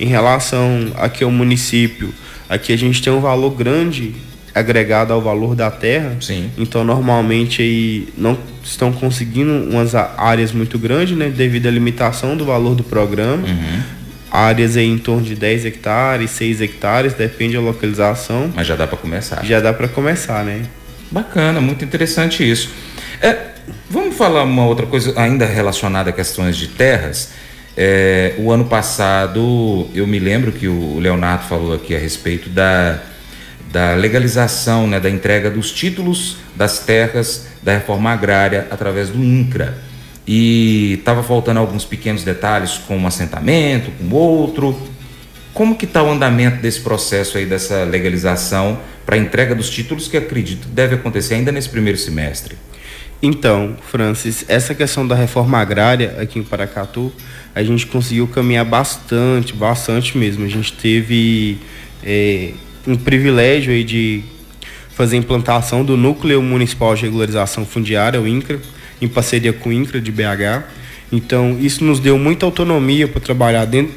Em 0.00 0.06
relação 0.06 0.90
aqui 0.96 1.22
ao 1.22 1.30
município, 1.30 2.12
aqui 2.48 2.72
a 2.72 2.76
gente 2.76 3.00
tem 3.00 3.12
um 3.12 3.20
valor 3.20 3.50
grande 3.50 4.16
agregado 4.52 5.12
ao 5.12 5.22
valor 5.22 5.54
da 5.54 5.70
terra. 5.70 6.16
Sim. 6.20 6.50
Então 6.58 6.82
normalmente 6.82 7.62
aí 7.62 8.08
não 8.18 8.36
estão 8.64 8.92
conseguindo 8.92 9.52
umas 9.70 9.94
áreas 9.94 10.50
muito 10.50 10.76
grandes, 10.76 11.16
né, 11.16 11.28
devido 11.28 11.68
à 11.68 11.70
limitação 11.70 12.36
do 12.36 12.44
valor 12.44 12.74
do 12.74 12.82
programa. 12.82 13.46
Uhum 13.46 14.03
áreas 14.34 14.76
em 14.76 14.98
torno 14.98 15.22
de 15.22 15.36
10 15.36 15.64
hectares, 15.64 16.32
6 16.32 16.60
hectares, 16.60 17.14
depende 17.14 17.54
da 17.54 17.60
localização. 17.60 18.52
Mas 18.52 18.66
já 18.66 18.74
dá 18.74 18.84
para 18.84 18.96
começar. 18.96 19.44
Já 19.44 19.60
dá 19.60 19.72
para 19.72 19.86
começar, 19.86 20.44
né? 20.44 20.62
Bacana, 21.08 21.60
muito 21.60 21.84
interessante 21.84 22.48
isso. 22.48 22.68
É, 23.22 23.36
vamos 23.88 24.16
falar 24.16 24.42
uma 24.42 24.66
outra 24.66 24.86
coisa 24.86 25.14
ainda 25.16 25.46
relacionada 25.46 26.10
a 26.10 26.12
questões 26.12 26.56
de 26.56 26.66
terras. 26.66 27.30
É, 27.76 28.34
o 28.38 28.50
ano 28.50 28.64
passado, 28.64 29.88
eu 29.94 30.04
me 30.04 30.18
lembro 30.18 30.50
que 30.50 30.66
o 30.66 30.98
Leonardo 30.98 31.44
falou 31.44 31.72
aqui 31.72 31.94
a 31.94 31.98
respeito 31.98 32.48
da, 32.48 32.98
da 33.70 33.94
legalização, 33.94 34.88
né, 34.88 34.98
da 34.98 35.08
entrega 35.08 35.48
dos 35.48 35.70
títulos 35.70 36.38
das 36.56 36.80
terras 36.80 37.46
da 37.62 37.74
reforma 37.74 38.10
agrária 38.10 38.66
através 38.68 39.10
do 39.10 39.22
INCRA 39.22 39.74
e 40.26 40.94
estava 40.98 41.22
faltando 41.22 41.60
alguns 41.60 41.84
pequenos 41.84 42.24
detalhes 42.24 42.78
com 42.78 42.96
um 42.96 43.06
assentamento, 43.06 43.90
com 43.92 44.14
outro. 44.14 44.78
Como 45.52 45.76
que 45.76 45.84
está 45.84 46.02
o 46.02 46.10
andamento 46.10 46.60
desse 46.60 46.80
processo 46.80 47.38
aí, 47.38 47.46
dessa 47.46 47.84
legalização 47.84 48.78
para 49.06 49.16
a 49.16 49.18
entrega 49.18 49.54
dos 49.54 49.70
títulos 49.70 50.08
que 50.08 50.16
acredito 50.16 50.66
deve 50.68 50.96
acontecer 50.96 51.34
ainda 51.34 51.52
nesse 51.52 51.68
primeiro 51.68 51.98
semestre? 51.98 52.56
Então, 53.22 53.76
Francis, 53.90 54.44
essa 54.48 54.74
questão 54.74 55.06
da 55.06 55.14
reforma 55.14 55.58
agrária 55.58 56.16
aqui 56.20 56.38
em 56.38 56.42
Paracatu, 56.42 57.12
a 57.54 57.62
gente 57.62 57.86
conseguiu 57.86 58.26
caminhar 58.26 58.64
bastante, 58.64 59.54
bastante 59.54 60.18
mesmo. 60.18 60.44
A 60.44 60.48
gente 60.48 60.72
teve 60.72 61.58
é, 62.02 62.50
um 62.86 62.96
privilégio 62.96 63.72
aí 63.72 63.84
de 63.84 64.24
fazer 64.90 65.16
a 65.16 65.18
implantação 65.18 65.84
do 65.84 65.96
Núcleo 65.96 66.42
Municipal 66.42 66.94
de 66.94 67.02
Regularização 67.02 67.64
Fundiária, 67.64 68.20
o 68.20 68.28
INCRA, 68.28 68.60
em 69.04 69.08
parceria 69.08 69.52
com 69.52 69.68
o 69.68 69.72
INCRA 69.72 70.00
de 70.00 70.10
BH. 70.10 70.64
Então, 71.12 71.56
isso 71.60 71.84
nos 71.84 72.00
deu 72.00 72.18
muita 72.18 72.46
autonomia 72.46 73.06
para 73.06 73.20
trabalhar 73.20 73.64
dentro, 73.64 73.94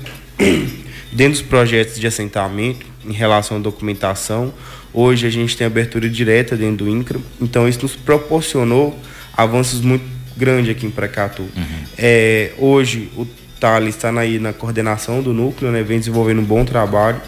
dentro 1.11 1.33
dos 1.33 1.41
projetos 1.41 1.99
de 1.99 2.05
assentamento, 2.05 2.85
em 3.05 3.13
relação 3.13 3.57
à 3.57 3.59
documentação. 3.59 4.53
Hoje 4.93 5.25
a 5.25 5.29
gente 5.29 5.55
tem 5.55 5.65
abertura 5.65 6.09
direta 6.09 6.55
dentro 6.55 6.85
do 6.85 6.89
INCRA, 6.89 7.19
então 7.41 7.67
isso 7.67 7.81
nos 7.83 7.95
proporcionou 7.95 8.97
avanços 9.35 9.81
muito 9.81 10.05
grandes 10.35 10.71
aqui 10.71 10.85
em 10.85 10.91
Pracatu. 10.91 11.43
Uhum. 11.43 11.65
É, 11.97 12.51
hoje 12.57 13.09
o 13.15 13.25
Thales 13.59 13.95
está 13.95 14.11
aí 14.19 14.39
na 14.39 14.53
coordenação 14.53 15.21
do 15.21 15.33
núcleo, 15.33 15.71
né, 15.71 15.81
vem 15.83 15.99
desenvolvendo 15.99 16.39
um 16.39 16.43
bom 16.43 16.63
trabalho, 16.63 17.21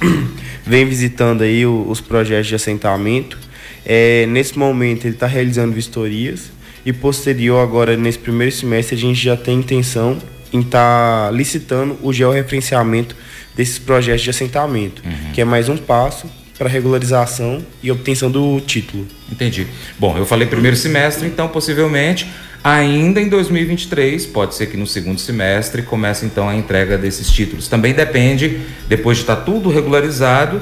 vem 0.66 0.84
visitando 0.86 1.42
aí 1.42 1.64
os 1.66 2.00
projetos 2.00 2.48
de 2.48 2.54
assentamento. 2.54 3.38
É, 3.84 4.26
nesse 4.26 4.58
momento 4.58 5.06
ele 5.06 5.14
está 5.14 5.26
realizando 5.26 5.72
vistorias 5.72 6.50
e 6.84 6.92
posterior 6.92 7.62
agora 7.62 7.96
nesse 7.96 8.18
primeiro 8.18 8.54
semestre 8.54 8.96
a 8.96 8.98
gente 8.98 9.22
já 9.22 9.36
tem 9.36 9.58
intenção 9.58 10.18
em 10.52 10.60
estar 10.60 11.26
tá 11.26 11.30
licitando 11.30 11.98
o 12.02 12.12
georreferenciamento 12.12 13.14
desses 13.54 13.78
projetos 13.78 14.22
de 14.22 14.30
assentamento, 14.30 15.02
uhum. 15.04 15.32
que 15.32 15.40
é 15.40 15.44
mais 15.44 15.68
um 15.68 15.76
passo 15.76 16.26
para 16.58 16.68
regularização 16.68 17.64
e 17.82 17.90
obtenção 17.90 18.30
do 18.30 18.60
título. 18.60 19.06
Entendi. 19.30 19.66
Bom, 19.98 20.16
eu 20.18 20.26
falei 20.26 20.46
primeiro 20.46 20.76
semestre, 20.76 21.26
então 21.26 21.48
possivelmente 21.48 22.26
ainda 22.62 23.20
em 23.20 23.28
2023, 23.28 24.26
pode 24.26 24.54
ser 24.54 24.66
que 24.66 24.76
no 24.76 24.86
segundo 24.86 25.18
semestre 25.18 25.82
comece 25.82 26.26
então 26.26 26.48
a 26.48 26.54
entrega 26.54 26.98
desses 26.98 27.30
títulos. 27.30 27.68
Também 27.68 27.94
depende, 27.94 28.60
depois 28.88 29.16
de 29.16 29.22
estar 29.22 29.36
tá 29.36 29.42
tudo 29.42 29.70
regularizado, 29.70 30.60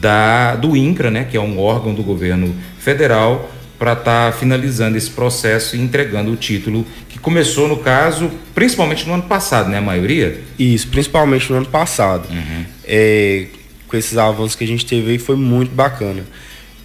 da 0.00 0.56
do 0.56 0.76
INCRA, 0.76 1.10
né, 1.10 1.26
que 1.30 1.36
é 1.36 1.40
um 1.40 1.58
órgão 1.58 1.94
do 1.94 2.02
governo 2.02 2.54
federal, 2.78 3.50
para 3.84 3.92
estar 3.92 4.32
tá 4.32 4.38
finalizando 4.38 4.96
esse 4.96 5.10
processo 5.10 5.76
e 5.76 5.78
entregando 5.78 6.32
o 6.32 6.36
título 6.36 6.86
que 7.06 7.18
começou 7.18 7.68
no 7.68 7.76
caso 7.76 8.30
principalmente 8.54 9.06
no 9.06 9.12
ano 9.12 9.24
passado, 9.24 9.68
né, 9.68 9.76
a 9.76 9.82
maioria? 9.82 10.40
Isso, 10.58 10.88
principalmente 10.88 11.50
no 11.52 11.58
ano 11.58 11.66
passado. 11.66 12.26
Uhum. 12.30 12.64
É, 12.82 13.44
com 13.86 13.94
esses 13.94 14.16
avanços 14.16 14.56
que 14.56 14.64
a 14.64 14.66
gente 14.66 14.86
teve 14.86 15.10
aí 15.10 15.18
foi 15.18 15.36
muito 15.36 15.74
bacana. 15.74 16.24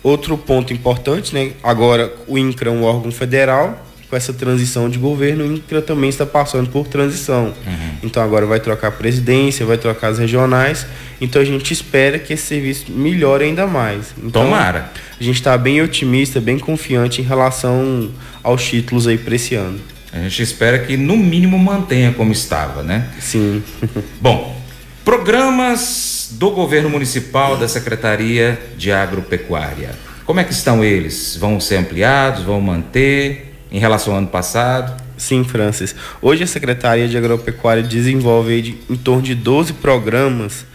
Outro 0.04 0.38
ponto 0.38 0.74
importante, 0.74 1.34
né? 1.34 1.54
Agora 1.64 2.14
o 2.28 2.38
INCRA 2.38 2.70
é 2.70 2.74
um 2.74 2.84
órgão 2.84 3.14
federal 3.14 3.82
com 4.10 4.16
essa 4.16 4.34
transição 4.34 4.90
de 4.90 4.98
governo, 4.98 5.44
o 5.44 5.48
INCRA 5.48 5.82
também 5.82 6.10
está 6.10 6.26
passando 6.26 6.70
por 6.70 6.88
transição. 6.88 7.54
Uhum. 7.66 7.90
Então 8.04 8.24
agora 8.24 8.46
vai 8.46 8.60
trocar 8.60 8.88
a 8.88 8.92
presidência, 8.92 9.66
vai 9.66 9.78
trocar 9.78 10.08
as 10.08 10.18
regionais. 10.18 10.86
Então 11.22 11.42
a 11.42 11.46
gente 11.46 11.72
espera 11.72 12.18
que 12.18 12.34
esse 12.34 12.44
serviço 12.44 12.92
melhore 12.92 13.46
ainda 13.46 13.68
mais. 13.68 14.14
Então, 14.18 14.46
Tomara. 14.46 14.92
A 15.20 15.24
gente 15.24 15.36
está 15.36 15.56
bem 15.58 15.82
otimista, 15.82 16.42
bem 16.42 16.58
confiante 16.58 17.22
em 17.22 17.24
relação 17.24 18.10
aos 18.42 18.66
títulos 18.66 19.06
aí 19.06 19.18
para 19.18 19.36
esse 19.36 19.54
ano. 19.54 19.80
A 20.12 20.22
gente 20.22 20.42
espera 20.42 20.80
que 20.80 20.98
no 20.98 21.16
mínimo 21.16 21.60
mantenha 21.60 22.12
como 22.12 22.32
estava, 22.32 22.82
né? 22.82 23.08
Sim. 23.20 23.62
Bom, 24.20 24.60
programas 25.06 26.30
do 26.32 26.50
governo 26.50 26.90
municipal 26.90 27.58
da 27.58 27.68
Secretaria 27.68 28.60
de 28.76 28.92
Agropecuária. 28.92 29.92
Como 30.26 30.40
é 30.40 30.44
que 30.44 30.54
estão 30.54 30.84
eles? 30.84 31.36
Vão 31.36 31.60
ser 31.60 31.78
ampliados? 31.78 32.44
Vão 32.44 32.60
manter 32.60 33.49
em 33.72 33.80
relação 33.80 34.14
ao 34.14 34.20
ano 34.20 34.28
passado? 34.28 35.02
Sim, 35.18 35.44
Francis. 35.44 35.96
Hoje 36.22 36.44
a 36.44 36.48
Secretaria 36.48 37.08
de 37.08 37.18
Agropecuária 37.18 37.84
desenvolve 37.84 38.62
de, 38.62 38.78
em 38.90 38.96
torno 38.96 39.22
de 39.22 39.36
12 39.36 39.74
programas 39.74 40.66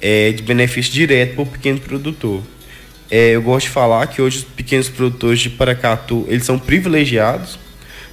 é, 0.00 0.32
de 0.32 0.42
benefício 0.42 0.92
direto 0.92 1.34
para 1.34 1.42
o 1.42 1.46
pequeno 1.46 1.80
produtor. 1.80 2.42
É, 3.10 3.30
eu 3.30 3.42
gosto 3.42 3.66
de 3.66 3.72
falar 3.72 4.06
que 4.08 4.20
hoje 4.20 4.38
os 4.38 4.44
pequenos 4.44 4.88
produtores 4.88 5.40
de 5.40 5.50
Paracatu 5.50 6.24
eles 6.28 6.44
são 6.44 6.58
privilegiados. 6.58 7.58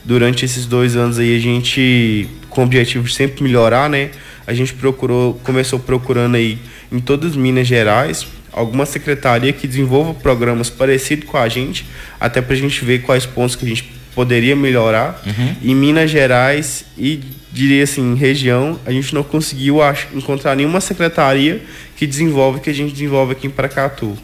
Durante 0.04 0.46
esses 0.46 0.66
dois 0.66 0.96
anos 0.96 1.20
aí 1.20 1.36
a 1.36 1.40
gente, 1.40 2.28
com 2.50 2.62
o 2.62 2.64
objetivo 2.66 3.08
de 3.08 3.14
sempre 3.14 3.44
melhorar, 3.44 3.90
né? 3.90 4.12
A 4.48 4.54
gente 4.54 4.74
procurou, 4.74 5.36
começou 5.44 5.80
procurando 5.80 6.36
aí 6.36 6.58
em 6.92 7.00
todas 7.00 7.32
as 7.32 7.38
Minas 7.38 7.68
Gerais 7.68 8.26
alguma 8.52 8.86
secretaria 8.86 9.54
que 9.54 9.68
desenvolva 9.68 10.14
programas 10.14 10.70
parecidos 10.70 11.28
com 11.28 11.38
a 11.38 11.48
gente, 11.48 11.86
até 12.20 12.42
para 12.42 12.54
a 12.54 12.58
gente 12.58 12.84
ver 12.84 13.02
quais 13.02 13.26
pontos 13.26 13.56
que 13.56 13.66
a 13.66 13.68
gente 13.68 14.01
poderia 14.16 14.56
melhorar. 14.56 15.22
Uhum. 15.26 15.56
Em 15.72 15.76
Minas 15.76 16.10
Gerais 16.10 16.86
e 16.98 17.20
diria 17.52 17.84
assim, 17.84 18.16
região, 18.16 18.80
a 18.86 18.92
gente 18.92 19.14
não 19.14 19.24
conseguiu 19.24 19.78
encontrar 20.14 20.56
nenhuma 20.56 20.80
secretaria 20.80 21.62
que 21.96 22.08
desenvolve 22.08 22.60
o 22.60 22.62
que 22.62 22.70
a 22.70 22.74
gente 22.74 22.94
desenvolve 22.94 23.34
aqui 23.34 23.48
em 23.48 23.50
Paracatu. 23.50 24.18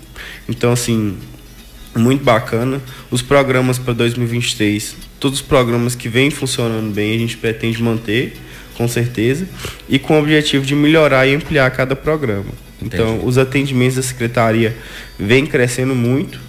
Então, 0.48 0.72
assim, 0.72 1.17
muito 1.96 2.24
bacana. 2.24 2.82
Os 3.12 3.22
programas 3.22 3.77
para 3.77 3.94
2023, 3.94 4.96
todos 5.20 5.39
os 5.39 5.46
programas 5.46 5.96
que 5.96 6.08
vêm 6.08 6.29
funcionando 6.29 6.94
bem, 6.94 7.15
a 7.15 7.20
gente 7.20 7.38
pretende 7.38 7.82
manter, 7.82 8.38
com 8.75 8.88
certeza, 8.88 9.48
e 9.89 10.00
com 10.00 10.15
o 10.15 10.20
objetivo 10.20 10.65
de 10.65 10.75
melhorar 10.75 11.27
e 11.27 11.36
ampliar 11.36 11.70
cada 11.72 11.96
programa. 11.96 12.46
Entendi. 12.82 13.01
Então, 13.01 13.25
os 13.25 13.38
atendimentos 13.38 13.96
da 13.96 14.03
secretaria 14.03 14.75
vêm 15.20 15.46
crescendo 15.46 15.96
muito, 15.96 16.39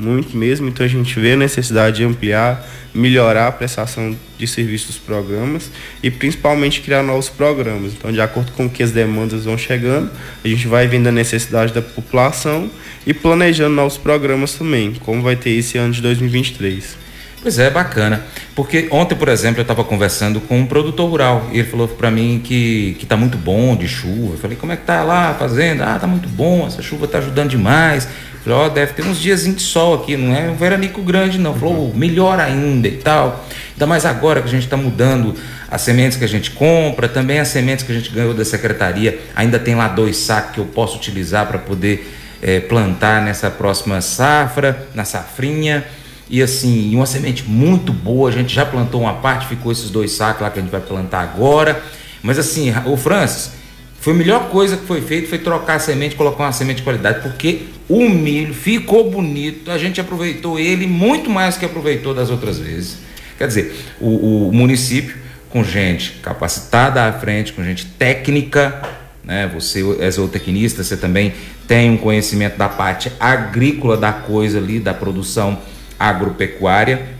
muito 0.00 0.36
mesmo, 0.36 0.68
então 0.68 0.84
a 0.84 0.88
gente 0.88 1.18
vê 1.20 1.32
a 1.32 1.36
necessidade 1.36 1.96
de 1.96 2.04
ampliar, 2.04 2.66
melhorar 2.94 3.48
a 3.48 3.52
prestação 3.52 4.16
de 4.38 4.46
serviços 4.46 4.88
dos 4.88 4.98
programas 4.98 5.70
e 6.02 6.10
principalmente 6.10 6.80
criar 6.80 7.02
novos 7.02 7.28
programas. 7.28 7.92
Então, 7.92 8.10
de 8.10 8.20
acordo 8.20 8.52
com 8.52 8.68
que 8.68 8.82
as 8.82 8.90
demandas 8.90 9.44
vão 9.44 9.58
chegando, 9.58 10.10
a 10.44 10.48
gente 10.48 10.66
vai 10.66 10.86
vendo 10.86 11.08
a 11.08 11.12
necessidade 11.12 11.72
da 11.72 11.82
população 11.82 12.70
e 13.06 13.12
planejando 13.12 13.74
novos 13.74 13.98
programas 13.98 14.54
também, 14.54 14.94
como 15.00 15.22
vai 15.22 15.36
ter 15.36 15.50
esse 15.50 15.78
ano 15.78 15.92
de 15.92 16.00
2023. 16.00 17.00
Pois 17.42 17.58
é, 17.58 17.70
bacana. 17.70 18.22
Porque 18.54 18.88
ontem, 18.90 19.14
por 19.14 19.28
exemplo, 19.28 19.60
eu 19.60 19.62
estava 19.62 19.82
conversando 19.82 20.40
com 20.40 20.58
um 20.58 20.66
produtor 20.66 21.08
rural 21.08 21.48
e 21.52 21.58
ele 21.58 21.68
falou 21.68 21.88
para 21.88 22.10
mim 22.10 22.38
que, 22.44 22.96
que 22.98 23.06
tá 23.06 23.16
muito 23.16 23.38
bom 23.38 23.74
de 23.74 23.88
chuva. 23.88 24.34
Eu 24.34 24.38
falei, 24.38 24.58
como 24.58 24.72
é 24.72 24.76
que 24.76 24.84
tá 24.84 25.02
lá 25.02 25.32
fazendo? 25.32 25.82
Ah, 25.82 25.98
tá 25.98 26.06
muito 26.06 26.28
bom, 26.28 26.66
essa 26.66 26.82
chuva 26.82 27.08
tá 27.08 27.16
ajudando 27.16 27.48
demais. 27.48 28.06
Falei, 28.42 28.58
ó, 28.58 28.68
deve 28.70 28.94
ter 28.94 29.04
uns 29.04 29.20
dias 29.20 29.44
de 29.44 29.60
sol 29.60 29.94
aqui, 29.94 30.16
não 30.16 30.34
é 30.34 30.48
um 30.48 30.54
veranico 30.54 31.02
grande, 31.02 31.38
não. 31.38 31.54
Falou, 31.54 31.92
melhor 31.94 32.40
ainda 32.40 32.88
e 32.88 32.96
tal. 32.96 33.44
Ainda 33.72 33.86
mais 33.86 34.06
agora 34.06 34.40
que 34.40 34.48
a 34.48 34.50
gente 34.50 34.64
está 34.64 34.78
mudando 34.78 35.34
as 35.70 35.82
sementes 35.82 36.16
que 36.16 36.24
a 36.24 36.28
gente 36.28 36.50
compra, 36.52 37.08
também 37.08 37.38
as 37.38 37.48
sementes 37.48 37.84
que 37.84 37.92
a 37.92 37.94
gente 37.94 38.10
ganhou 38.10 38.32
da 38.32 38.44
secretaria. 38.44 39.20
Ainda 39.36 39.58
tem 39.58 39.74
lá 39.74 39.88
dois 39.88 40.16
sacos 40.16 40.54
que 40.54 40.58
eu 40.58 40.64
posso 40.64 40.96
utilizar 40.96 41.46
para 41.46 41.58
poder 41.58 42.16
é, 42.40 42.60
plantar 42.60 43.22
nessa 43.22 43.50
próxima 43.50 44.00
safra, 44.00 44.88
na 44.94 45.04
safrinha. 45.04 45.84
E 46.30 46.40
assim, 46.40 46.94
uma 46.96 47.06
semente 47.06 47.44
muito 47.44 47.92
boa. 47.92 48.30
A 48.30 48.32
gente 48.32 48.54
já 48.54 48.64
plantou 48.64 49.02
uma 49.02 49.14
parte, 49.14 49.46
ficou 49.48 49.70
esses 49.70 49.90
dois 49.90 50.12
sacos 50.12 50.42
lá 50.42 50.50
que 50.50 50.58
a 50.58 50.62
gente 50.62 50.70
vai 50.70 50.80
plantar 50.80 51.20
agora. 51.20 51.82
Mas 52.22 52.38
assim, 52.38 52.72
o 52.86 52.96
Francis, 52.96 53.52
foi 54.00 54.14
a 54.14 54.16
melhor 54.16 54.48
coisa 54.48 54.78
que 54.78 54.86
foi 54.86 55.02
feito 55.02 55.28
foi 55.28 55.38
trocar 55.38 55.74
a 55.74 55.78
semente, 55.78 56.14
colocar 56.14 56.44
uma 56.44 56.52
semente 56.52 56.78
de 56.78 56.82
qualidade, 56.82 57.20
porque 57.20 57.66
o 57.90 58.08
milho 58.08 58.54
ficou 58.54 59.10
bonito, 59.10 59.70
a 59.70 59.76
gente 59.76 60.00
aproveitou 60.00 60.58
ele 60.58 60.86
muito 60.86 61.28
mais 61.28 61.56
que 61.56 61.64
aproveitou 61.64 62.14
das 62.14 62.30
outras 62.30 62.58
vezes. 62.58 62.98
Quer 63.36 63.48
dizer, 63.48 63.74
o, 64.00 64.48
o 64.48 64.52
município 64.52 65.16
com 65.48 65.64
gente 65.64 66.12
capacitada 66.22 67.04
à 67.04 67.12
frente, 67.12 67.52
com 67.52 67.64
gente 67.64 67.84
técnica, 67.86 68.80
né? 69.24 69.50
Você 69.52 69.82
é 69.98 70.10
zootecnista, 70.10 70.84
você 70.84 70.96
também 70.96 71.34
tem 71.66 71.90
um 71.90 71.96
conhecimento 71.96 72.56
da 72.56 72.68
parte 72.68 73.10
agrícola 73.18 73.96
da 73.96 74.12
coisa 74.12 74.58
ali, 74.58 74.78
da 74.78 74.94
produção 74.94 75.58
agropecuária 75.98 77.18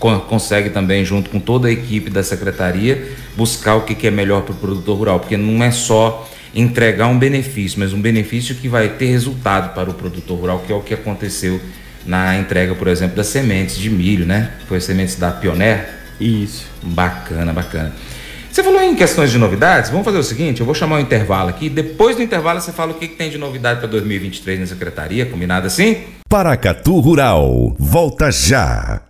consegue 0.00 0.70
também, 0.70 1.04
junto 1.04 1.28
com 1.28 1.38
toda 1.38 1.68
a 1.68 1.70
equipe 1.70 2.08
da 2.08 2.22
secretaria, 2.22 3.12
buscar 3.36 3.76
o 3.76 3.82
que 3.82 4.06
é 4.06 4.10
melhor 4.10 4.42
para 4.42 4.52
o 4.52 4.56
produtor 4.56 4.96
rural, 4.96 5.20
porque 5.20 5.36
não 5.36 5.62
é 5.62 5.70
só 5.70 6.28
entregar 6.54 7.06
um 7.06 7.18
benefício, 7.18 7.78
mas 7.78 7.92
um 7.92 8.00
benefício 8.00 8.54
que 8.54 8.68
vai 8.68 8.88
ter 8.88 9.06
resultado 9.06 9.74
para 9.74 9.90
o 9.90 9.94
produtor 9.94 10.38
rural, 10.38 10.62
que 10.66 10.72
é 10.72 10.74
o 10.74 10.80
que 10.80 10.94
aconteceu 10.94 11.60
na 12.04 12.36
entrega, 12.38 12.74
por 12.74 12.88
exemplo, 12.88 13.16
das 13.16 13.26
sementes 13.26 13.76
de 13.76 13.90
milho, 13.90 14.26
né? 14.26 14.52
Foi 14.66 14.78
as 14.78 14.84
sementes 14.84 15.16
da 15.16 15.30
Pioneer. 15.30 15.88
Isso. 16.20 16.66
Bacana, 16.82 17.52
bacana. 17.52 17.92
Você 18.50 18.64
falou 18.64 18.82
em 18.82 18.96
questões 18.96 19.30
de 19.30 19.38
novidades, 19.38 19.90
vamos 19.90 20.04
fazer 20.04 20.18
o 20.18 20.24
seguinte, 20.24 20.58
eu 20.58 20.66
vou 20.66 20.74
chamar 20.74 20.96
um 20.96 21.00
intervalo 21.00 21.50
aqui, 21.50 21.68
depois 21.68 22.16
do 22.16 22.22
intervalo 22.22 22.60
você 22.60 22.72
fala 22.72 22.90
o 22.90 22.94
que, 22.94 23.06
que 23.06 23.14
tem 23.14 23.30
de 23.30 23.38
novidade 23.38 23.78
para 23.78 23.88
2023 23.88 24.58
na 24.58 24.66
secretaria, 24.66 25.24
combinado 25.24 25.68
assim? 25.68 25.98
Paracatu 26.28 26.98
Rural, 26.98 27.76
volta 27.78 28.30
já! 28.32 29.09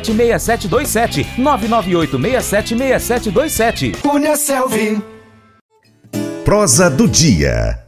998676727. 0.00 1.26
998676727. 1.38 4.00
Cunha 4.00 4.36
Selvi. 4.36 5.02
Prosa 6.44 6.88
do 6.88 7.08
dia. 7.08 7.80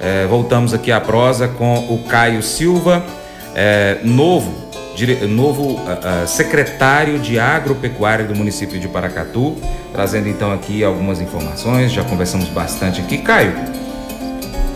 É, 0.00 0.26
voltamos 0.26 0.72
aqui 0.72 0.90
à 0.90 1.00
prosa 1.00 1.46
com 1.46 1.94
o 1.94 2.04
Caio 2.08 2.42
Silva, 2.42 3.04
é, 3.54 3.98
novo, 4.02 4.50
dire, 4.96 5.26
novo 5.26 5.62
uh, 5.62 6.24
uh, 6.24 6.26
secretário 6.26 7.18
de 7.18 7.38
agropecuária 7.38 8.24
do 8.24 8.34
município 8.34 8.80
de 8.80 8.88
Paracatu, 8.88 9.56
trazendo 9.92 10.28
então 10.28 10.52
aqui 10.52 10.82
algumas 10.82 11.20
informações. 11.20 11.92
Já 11.92 12.02
conversamos 12.02 12.48
bastante 12.48 13.00
aqui. 13.00 13.18
Caio, 13.18 13.52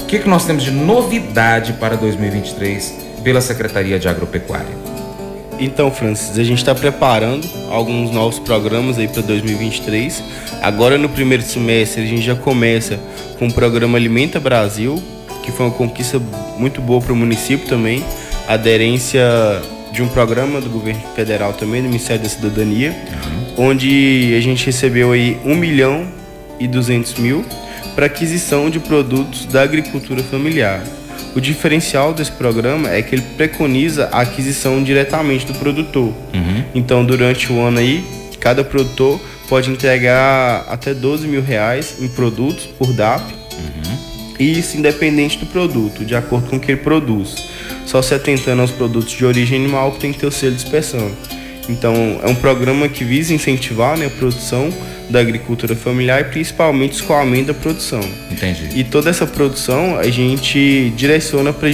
o 0.02 0.06
que, 0.06 0.18
que 0.18 0.28
nós 0.28 0.44
temos 0.44 0.62
de 0.62 0.70
novidade 0.70 1.72
para 1.74 1.96
2023 1.96 2.94
pela 3.22 3.40
Secretaria 3.40 3.98
de 3.98 4.08
Agropecuária? 4.08 4.93
Então, 5.58 5.90
Francis, 5.90 6.38
a 6.38 6.44
gente 6.44 6.58
está 6.58 6.74
preparando 6.74 7.48
alguns 7.70 8.10
novos 8.10 8.38
programas 8.38 8.98
aí 8.98 9.06
para 9.06 9.22
2023. 9.22 10.22
Agora, 10.60 10.98
no 10.98 11.08
primeiro 11.08 11.42
semestre, 11.42 12.02
a 12.02 12.06
gente 12.06 12.22
já 12.22 12.34
começa 12.34 12.98
com 13.38 13.46
o 13.46 13.52
programa 13.52 13.96
Alimenta 13.96 14.40
Brasil, 14.40 15.02
que 15.42 15.52
foi 15.52 15.66
uma 15.66 15.72
conquista 15.72 16.20
muito 16.58 16.80
boa 16.80 17.00
para 17.00 17.12
o 17.12 17.16
município 17.16 17.68
também. 17.68 18.04
Aderência 18.48 19.22
de 19.92 20.02
um 20.02 20.08
programa 20.08 20.60
do 20.60 20.68
governo 20.68 21.00
federal 21.14 21.52
também, 21.52 21.80
do 21.80 21.88
Ministério 21.88 22.22
da 22.22 22.28
Cidadania, 22.28 22.90
uhum. 23.56 23.68
onde 23.68 24.34
a 24.36 24.40
gente 24.40 24.66
recebeu 24.66 25.12
aí 25.12 25.38
1 25.44 25.54
milhão 25.54 26.06
e 26.58 26.66
200 26.66 27.14
mil 27.14 27.44
para 27.94 28.06
aquisição 28.06 28.68
de 28.68 28.80
produtos 28.80 29.46
da 29.46 29.62
agricultura 29.62 30.22
familiar. 30.24 30.82
O 31.34 31.40
diferencial 31.40 32.12
desse 32.12 32.32
programa 32.32 32.90
é 32.90 33.02
que 33.02 33.14
ele 33.14 33.24
preconiza 33.36 34.08
a 34.12 34.20
aquisição 34.20 34.82
diretamente 34.82 35.46
do 35.46 35.54
produtor. 35.54 36.12
Uhum. 36.32 36.64
Então, 36.74 37.04
durante 37.04 37.52
o 37.52 37.60
ano 37.60 37.78
aí, 37.78 38.04
cada 38.40 38.62
produtor 38.62 39.20
pode 39.48 39.70
entregar 39.70 40.64
até 40.68 40.94
12 40.94 41.26
mil 41.26 41.42
reais 41.42 41.96
em 42.00 42.08
produtos 42.08 42.66
por 42.66 42.92
DAP. 42.92 43.22
Uhum. 43.52 43.98
E 44.38 44.58
isso 44.58 44.76
independente 44.76 45.38
do 45.38 45.46
produto, 45.46 46.04
de 46.04 46.14
acordo 46.14 46.50
com 46.50 46.56
o 46.56 46.60
que 46.60 46.72
ele 46.72 46.80
produz. 46.80 47.36
Só 47.86 48.02
se 48.02 48.14
atentando 48.14 48.62
aos 48.62 48.70
produtos 48.70 49.12
de 49.12 49.24
origem 49.24 49.58
animal 49.58 49.92
que 49.92 50.00
tem 50.00 50.12
que 50.12 50.18
ter 50.18 50.26
o 50.26 50.32
selo 50.32 50.54
de 50.54 50.62
inspeção. 50.62 51.10
Então, 51.68 52.20
é 52.22 52.28
um 52.28 52.34
programa 52.34 52.88
que 52.88 53.04
visa 53.04 53.32
incentivar 53.32 53.96
né, 53.96 54.06
a 54.06 54.10
produção 54.10 54.72
da 55.08 55.20
agricultura 55.20 55.74
familiar 55.76 56.20
e 56.20 56.24
principalmente 56.24 56.94
escoamento 56.94 57.46
da 57.46 57.54
produção. 57.54 58.00
Entendi. 58.30 58.70
E 58.74 58.84
toda 58.84 59.10
essa 59.10 59.26
produção 59.26 59.98
a 59.98 60.08
gente 60.08 60.92
direciona 60.96 61.52
para 61.52 61.70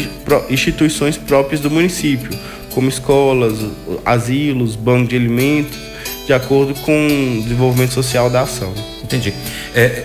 instituições 0.51 1.17
próprias 1.17 1.61
do 1.61 1.71
município, 1.71 2.31
como 2.71 2.89
escolas, 2.89 3.59
asilos, 4.05 4.77
banco 4.77 5.09
de 5.09 5.17
alimentos, 5.17 5.79
de 6.27 6.33
acordo 6.33 6.75
com 6.81 7.07
o 7.39 7.43
desenvolvimento 7.43 7.93
social 7.93 8.31
da 8.31 8.43
ação. 8.43 8.73
Entendi. 9.03 9.33
É, 9.75 10.05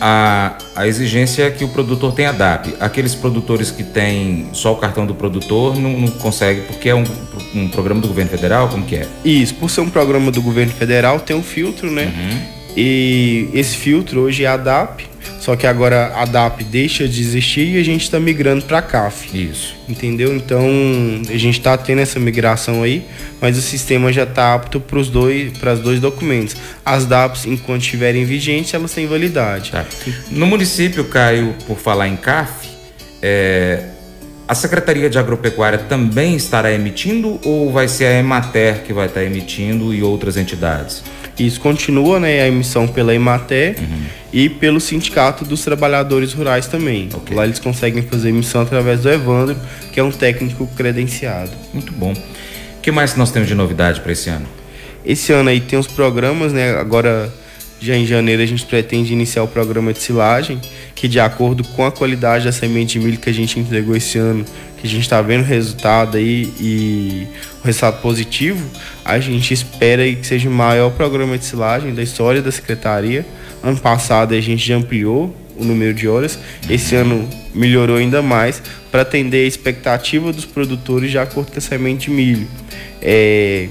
a, 0.00 0.56
a 0.74 0.86
exigência 0.86 1.44
é 1.44 1.50
que 1.50 1.64
o 1.64 1.68
produtor 1.68 2.12
tenha 2.12 2.32
DAP. 2.32 2.74
Aqueles 2.80 3.14
produtores 3.14 3.70
que 3.70 3.82
têm 3.82 4.48
só 4.52 4.72
o 4.72 4.76
cartão 4.76 5.06
do 5.06 5.14
produtor 5.14 5.76
não, 5.76 5.98
não 5.98 6.08
consegue, 6.08 6.62
porque 6.62 6.88
é 6.88 6.94
um, 6.94 7.04
um 7.54 7.68
programa 7.68 8.00
do 8.00 8.08
governo 8.08 8.30
federal? 8.30 8.68
Como 8.68 8.84
que 8.84 8.96
é? 8.96 9.06
Isso, 9.24 9.54
por 9.54 9.70
ser 9.70 9.80
um 9.80 9.90
programa 9.90 10.30
do 10.30 10.42
governo 10.42 10.72
federal, 10.72 11.20
tem 11.20 11.36
um 11.36 11.42
filtro, 11.42 11.90
né? 11.90 12.12
Uhum. 12.16 12.56
E 12.76 13.48
esse 13.54 13.76
filtro 13.76 14.20
hoje 14.20 14.44
é 14.44 14.48
a 14.48 14.56
DAP, 14.56 15.06
só 15.40 15.54
que 15.56 15.66
agora 15.66 16.12
a 16.14 16.24
DAP 16.24 16.62
deixa 16.64 17.06
de 17.06 17.20
existir 17.20 17.76
e 17.76 17.78
a 17.78 17.84
gente 17.84 18.02
está 18.02 18.18
migrando 18.18 18.64
para 18.64 18.78
a 18.78 18.82
CAF. 18.82 19.28
Isso. 19.32 19.76
Entendeu? 19.88 20.34
Então 20.34 20.66
a 21.28 21.36
gente 21.36 21.58
está 21.58 21.76
tendo 21.76 22.00
essa 22.00 22.18
migração 22.18 22.82
aí, 22.82 23.04
mas 23.40 23.56
o 23.56 23.62
sistema 23.62 24.12
já 24.12 24.24
está 24.24 24.54
apto 24.54 24.80
para 24.80 24.98
os 24.98 25.08
dois, 25.08 25.52
dois 25.82 26.00
documentos. 26.00 26.56
As 26.84 27.04
DAPs, 27.04 27.46
enquanto 27.46 27.82
estiverem 27.82 28.24
vigentes, 28.24 28.72
elas 28.74 28.92
têm 28.92 29.06
validade. 29.06 29.70
Tá. 29.70 29.84
No 30.30 30.46
município, 30.46 31.04
Caio, 31.04 31.54
por 31.66 31.78
falar 31.78 32.08
em 32.08 32.16
CAF, 32.16 32.68
é, 33.22 33.84
a 34.48 34.54
Secretaria 34.54 35.10
de 35.10 35.18
Agropecuária 35.18 35.78
também 35.78 36.36
estará 36.36 36.72
emitindo 36.72 37.40
ou 37.44 37.72
vai 37.72 37.88
ser 37.88 38.06
a 38.06 38.18
Emater 38.18 38.82
que 38.84 38.92
vai 38.92 39.06
estar 39.06 39.24
emitindo 39.24 39.92
e 39.92 40.02
outras 40.02 40.36
entidades? 40.36 41.02
Isso 41.38 41.60
continua, 41.60 42.18
né, 42.18 42.42
a 42.42 42.48
emissão 42.48 42.86
pela 42.88 43.14
Emater 43.14 43.76
Uhum. 43.78 44.02
e 44.32 44.48
pelo 44.48 44.80
Sindicato 44.80 45.44
dos 45.44 45.62
Trabalhadores 45.62 46.32
Rurais 46.32 46.66
também. 46.66 47.08
Ok. 47.12 47.36
Lá 47.36 47.44
eles 47.44 47.58
conseguem 47.58 48.02
fazer 48.02 48.30
emissão 48.30 48.62
através 48.62 49.00
do 49.00 49.10
Evandro, 49.10 49.56
que 49.92 50.00
é 50.00 50.02
um 50.02 50.10
técnico 50.10 50.66
credenciado. 50.76 51.50
Muito 51.74 51.92
bom. 51.92 52.12
O 52.12 52.80
que 52.80 52.90
mais 52.90 53.14
nós 53.16 53.30
temos 53.30 53.48
de 53.48 53.54
novidade 53.54 54.00
para 54.00 54.12
esse 54.12 54.30
ano? 54.30 54.46
Esse 55.04 55.32
ano 55.32 55.50
aí 55.50 55.60
tem 55.60 55.78
os 55.78 55.86
programas, 55.86 56.52
né? 56.52 56.70
Agora, 56.78 57.32
já 57.80 57.94
em 57.94 58.06
janeiro, 58.06 58.42
a 58.42 58.46
gente 58.46 58.64
pretende 58.64 59.12
iniciar 59.12 59.42
o 59.42 59.48
programa 59.48 59.92
de 59.92 60.00
silagem, 60.00 60.60
que 60.96 61.06
de 61.06 61.20
acordo 61.20 61.62
com 61.62 61.84
a 61.84 61.92
qualidade 61.92 62.46
da 62.46 62.52
semente 62.52 62.98
de 62.98 63.04
milho 63.04 63.18
que 63.18 63.28
a 63.28 63.32
gente 63.32 63.60
entregou 63.60 63.94
esse 63.94 64.16
ano, 64.16 64.46
que 64.78 64.86
a 64.86 64.90
gente 64.90 65.02
está 65.02 65.20
vendo 65.20 65.44
resultado 65.44 66.16
aí 66.16 66.50
e 66.58 67.26
o 67.62 67.66
resultado 67.66 68.00
positivo, 68.00 68.66
a 69.04 69.18
gente 69.20 69.52
espera 69.52 70.10
que 70.10 70.26
seja 70.26 70.48
o 70.48 70.52
maior 70.52 70.90
programa 70.90 71.36
de 71.36 71.44
silagem 71.44 71.94
da 71.94 72.02
história 72.02 72.40
da 72.40 72.50
secretaria. 72.50 73.26
Ano 73.62 73.78
passado 73.78 74.34
a 74.34 74.40
gente 74.40 74.66
já 74.66 74.74
ampliou 74.74 75.36
o 75.54 75.64
número 75.64 75.92
de 75.92 76.08
horas, 76.08 76.38
esse 76.68 76.94
ano 76.96 77.28
melhorou 77.54 77.96
ainda 77.96 78.22
mais 78.22 78.62
para 78.90 79.02
atender 79.02 79.44
a 79.44 79.48
expectativa 79.48 80.32
dos 80.32 80.46
produtores 80.46 81.10
de 81.10 81.18
acordo 81.18 81.52
com 81.52 81.58
a 81.58 81.60
semente 81.60 82.10
de 82.10 82.10
milho. 82.10 82.48
É, 83.02 83.68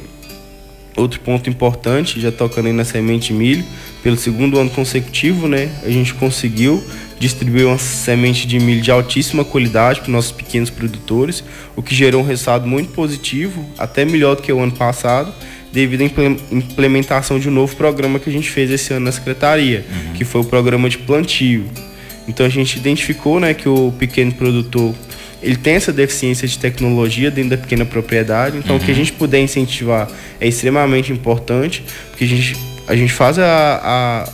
Outro 0.96 1.20
ponto 1.20 1.50
importante, 1.50 2.22
já 2.22 2.32
tocando 2.32 2.68
aí 2.68 2.74
na 2.74 2.86
semente 2.86 3.28
de 3.28 3.34
milho, 3.34 3.66
pelo 4.02 4.16
segundo 4.16 4.58
ano 4.58 4.70
consecutivo, 4.70 5.46
né, 5.46 5.70
a 5.84 5.90
gente 5.90 6.14
conseguiu 6.14 6.82
distribuir 7.26 7.66
uma 7.66 7.78
semente 7.78 8.48
de 8.48 8.60
milho 8.60 8.82
de 8.82 8.92
altíssima 8.92 9.44
qualidade 9.44 10.00
para 10.00 10.08
os 10.08 10.14
nossos 10.14 10.32
pequenos 10.32 10.70
produtores, 10.70 11.44
o 11.76 11.82
que 11.82 11.94
gerou 11.96 12.22
um 12.22 12.26
resultado 12.26 12.68
muito 12.68 12.92
positivo, 12.92 13.66
até 13.78 14.06
melhor 14.06 14.36
do 14.36 14.42
que 14.42 14.52
o 14.52 14.60
ano 14.60 14.72
passado, 14.72 15.34
devido 15.74 16.02
à 16.02 16.04
imple- 16.06 16.40
implementação 16.52 17.40
de 17.40 17.50
um 17.50 17.52
novo 17.52 17.76
programa 17.76 18.20
que 18.20 18.30
a 18.30 18.34
gente 18.34 18.50
fez 18.50 18.70
esse 18.72 18.94
ano 18.94 19.06
na 19.06 19.12
secretaria, 19.12 19.84
que 20.16 20.24
foi 20.24 20.42
o 20.42 20.44
programa 20.46 20.88
de 20.88 20.98
plantio. 21.00 21.66
Então 22.28 22.46
a 22.46 22.50
gente 22.50 22.78
identificou, 22.78 23.40
né, 23.40 23.54
que 23.54 23.68
o 23.68 23.92
pequeno 24.00 24.32
produtor 24.32 24.94
ele 25.44 25.58
tem 25.58 25.76
essa 25.76 25.92
deficiência 25.94 26.48
de 26.48 26.58
tecnologia 26.58 27.30
dentro 27.30 27.52
da 27.52 27.58
pequena 27.58 27.86
propriedade, 27.86 28.58
então 28.58 28.78
o 28.78 28.80
que 28.80 28.90
a 28.90 28.96
gente 28.96 29.12
puder 29.14 29.40
incentivar 29.42 30.08
é 30.40 30.48
extremamente 30.48 31.12
importante, 31.12 31.84
porque 32.10 32.24
a 32.24 32.28
gente, 32.28 32.56
a 32.88 32.96
gente 32.96 33.14
faz 33.14 33.38
a, 33.38 33.80
a, 33.84 34.30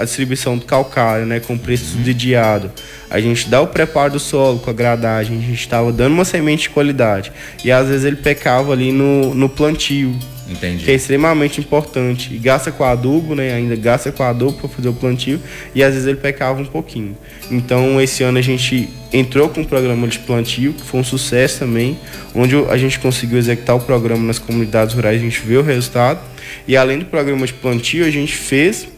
a 0.00 0.04
distribuição 0.04 0.56
do 0.56 0.64
calcário, 0.64 1.26
né, 1.26 1.40
com 1.40 1.58
preço 1.58 1.84
subsidiado, 1.92 2.72
a 3.10 3.20
gente 3.20 3.48
dá 3.48 3.60
o 3.60 3.66
preparo 3.66 4.14
do 4.14 4.18
solo 4.18 4.58
com 4.58 4.70
a 4.70 4.72
gradagem, 4.72 5.36
a 5.36 5.40
gente 5.40 5.60
estava 5.60 5.92
dando 5.92 6.14
uma 6.14 6.24
semente 6.24 6.62
de 6.62 6.70
qualidade, 6.70 7.30
e 7.62 7.70
às 7.70 7.86
vezes 7.86 8.06
ele 8.06 8.16
pecava 8.16 8.72
ali 8.72 8.92
no, 8.92 9.34
no 9.34 9.48
plantio, 9.48 10.16
Entendi. 10.48 10.84
que 10.84 10.90
é 10.90 10.94
extremamente 10.94 11.60
importante. 11.60 12.34
E 12.34 12.38
gasta 12.38 12.72
com 12.72 12.82
adubo, 12.82 13.34
né? 13.34 13.54
Ainda 13.54 13.76
gasta 13.76 14.10
com 14.10 14.22
adubo 14.22 14.54
para 14.54 14.68
fazer 14.68 14.88
o 14.88 14.92
plantio 14.92 15.40
e 15.74 15.82
às 15.82 15.94
vezes 15.94 16.08
ele 16.08 16.18
pecava 16.18 16.60
um 16.60 16.66
pouquinho. 16.66 17.16
Então 17.50 18.00
esse 18.00 18.24
ano 18.24 18.38
a 18.38 18.42
gente 18.42 18.88
entrou 19.12 19.48
com 19.48 19.60
um 19.60 19.64
programa 19.64 20.08
de 20.08 20.18
plantio, 20.18 20.72
que 20.72 20.82
foi 20.82 21.00
um 21.00 21.04
sucesso 21.04 21.60
também, 21.60 21.96
onde 22.34 22.56
a 22.68 22.76
gente 22.76 22.98
conseguiu 22.98 23.38
executar 23.38 23.76
o 23.76 23.80
programa 23.80 24.24
nas 24.26 24.38
comunidades 24.38 24.94
rurais, 24.94 25.20
a 25.20 25.24
gente 25.24 25.40
vê 25.40 25.56
o 25.56 25.62
resultado. 25.62 26.20
E 26.66 26.76
além 26.76 26.98
do 26.98 27.04
programa 27.04 27.46
de 27.46 27.52
plantio, 27.52 28.04
a 28.04 28.10
gente 28.10 28.34
fez 28.34 28.88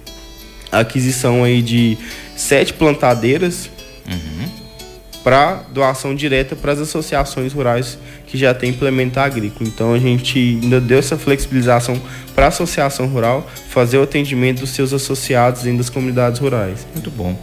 a 0.73 0.81
aquisição 0.81 1.45
aí 1.45 1.63
de 1.63 1.97
sete 2.35 2.73
plantadeiras 2.73 3.71
para 5.23 5.63
doação 5.71 6.15
direta 6.15 6.57
para 6.57 6.73
as 6.73 6.81
associações 6.81 7.53
rurais 7.53 7.97
que 8.27 8.37
já 8.37 8.53
tem 8.53 8.71
implemento 8.71 9.21
agrícola. 9.21 9.69
Então 9.69 9.95
a 9.95 9.99
gente 9.99 10.59
ainda 10.63 10.81
deu 10.81 10.99
essa 10.99 11.17
flexibilização 11.17 12.01
para 12.35 12.47
a 12.47 12.49
associação 12.49 13.07
rural 13.07 13.49
fazer 13.69 13.99
o 13.99 14.03
atendimento 14.03 14.61
dos 14.61 14.71
seus 14.71 14.93
associados 14.93 15.63
dentro 15.63 15.79
das 15.79 15.91
comunidades 15.91 16.41
rurais. 16.41 16.87
Muito 16.93 17.11
bom. 17.11 17.39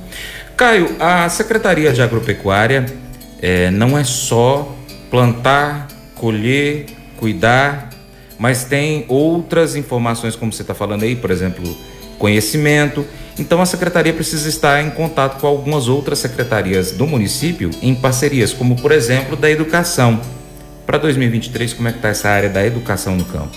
Caio, 0.58 0.96
a 1.00 1.30
Secretaria 1.30 1.94
de 1.94 2.02
Agropecuária 2.02 2.86
eh, 3.42 3.72
não 3.72 3.98
é 3.98 4.04
só 4.04 4.76
plantar, 5.10 5.88
colher, 6.16 6.86
cuidar, 7.16 7.90
mas 8.38 8.66
tem 8.66 9.06
outras 9.08 9.76
informações, 9.76 10.36
como 10.36 10.52
você 10.52 10.64
está 10.64 10.74
falando 10.74 11.04
aí, 11.04 11.16
por 11.16 11.32
exemplo, 11.32 11.64
conhecimento. 12.20 13.04
Então 13.40 13.62
a 13.62 13.66
Secretaria 13.66 14.14
precisa 14.14 14.48
estar 14.48 14.84
em 14.84 14.92
contato 14.92 15.40
com 15.40 15.48
algumas 15.48 15.88
outras 15.88 16.20
secretarias 16.20 16.92
do 16.92 17.08
município 17.08 17.72
em 17.82 17.96
parcerias, 17.96 18.54
como 18.54 18.76
por 18.76 18.92
exemplo 18.92 19.36
da 19.36 19.50
educação. 19.50 20.22
Para 20.86 20.98
2023, 20.98 21.74
como 21.74 21.88
é 21.88 21.92
que 21.92 21.98
está 22.00 22.10
essa 22.10 22.30
área 22.30 22.50
da 22.50 22.66
educação 22.66 23.16
no 23.16 23.24
campo? 23.24 23.56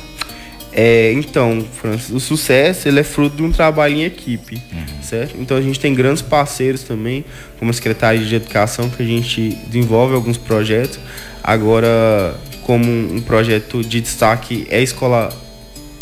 É, 0.74 1.12
então, 1.12 1.66
Francis, 1.80 2.10
o 2.10 2.18
sucesso 2.18 2.88
ele 2.88 3.00
é 3.00 3.02
fruto 3.02 3.36
de 3.36 3.42
um 3.42 3.52
trabalho 3.52 3.94
em 3.94 4.04
equipe, 4.04 4.62
certo? 5.02 5.34
Então 5.38 5.56
a 5.56 5.60
gente 5.60 5.78
tem 5.78 5.94
grandes 5.94 6.22
parceiros 6.22 6.82
também, 6.82 7.24
como 7.58 7.70
a 7.70 7.74
Secretaria 7.74 8.24
de 8.24 8.34
Educação, 8.34 8.88
que 8.88 9.02
a 9.02 9.06
gente 9.06 9.50
desenvolve 9.66 10.14
alguns 10.14 10.38
projetos. 10.38 10.98
Agora, 11.42 12.34
como 12.62 12.86
um 12.86 13.20
projeto 13.20 13.82
de 13.82 14.00
destaque 14.00 14.66
é 14.70 14.78
a 14.78 14.80
Escola 14.80 15.30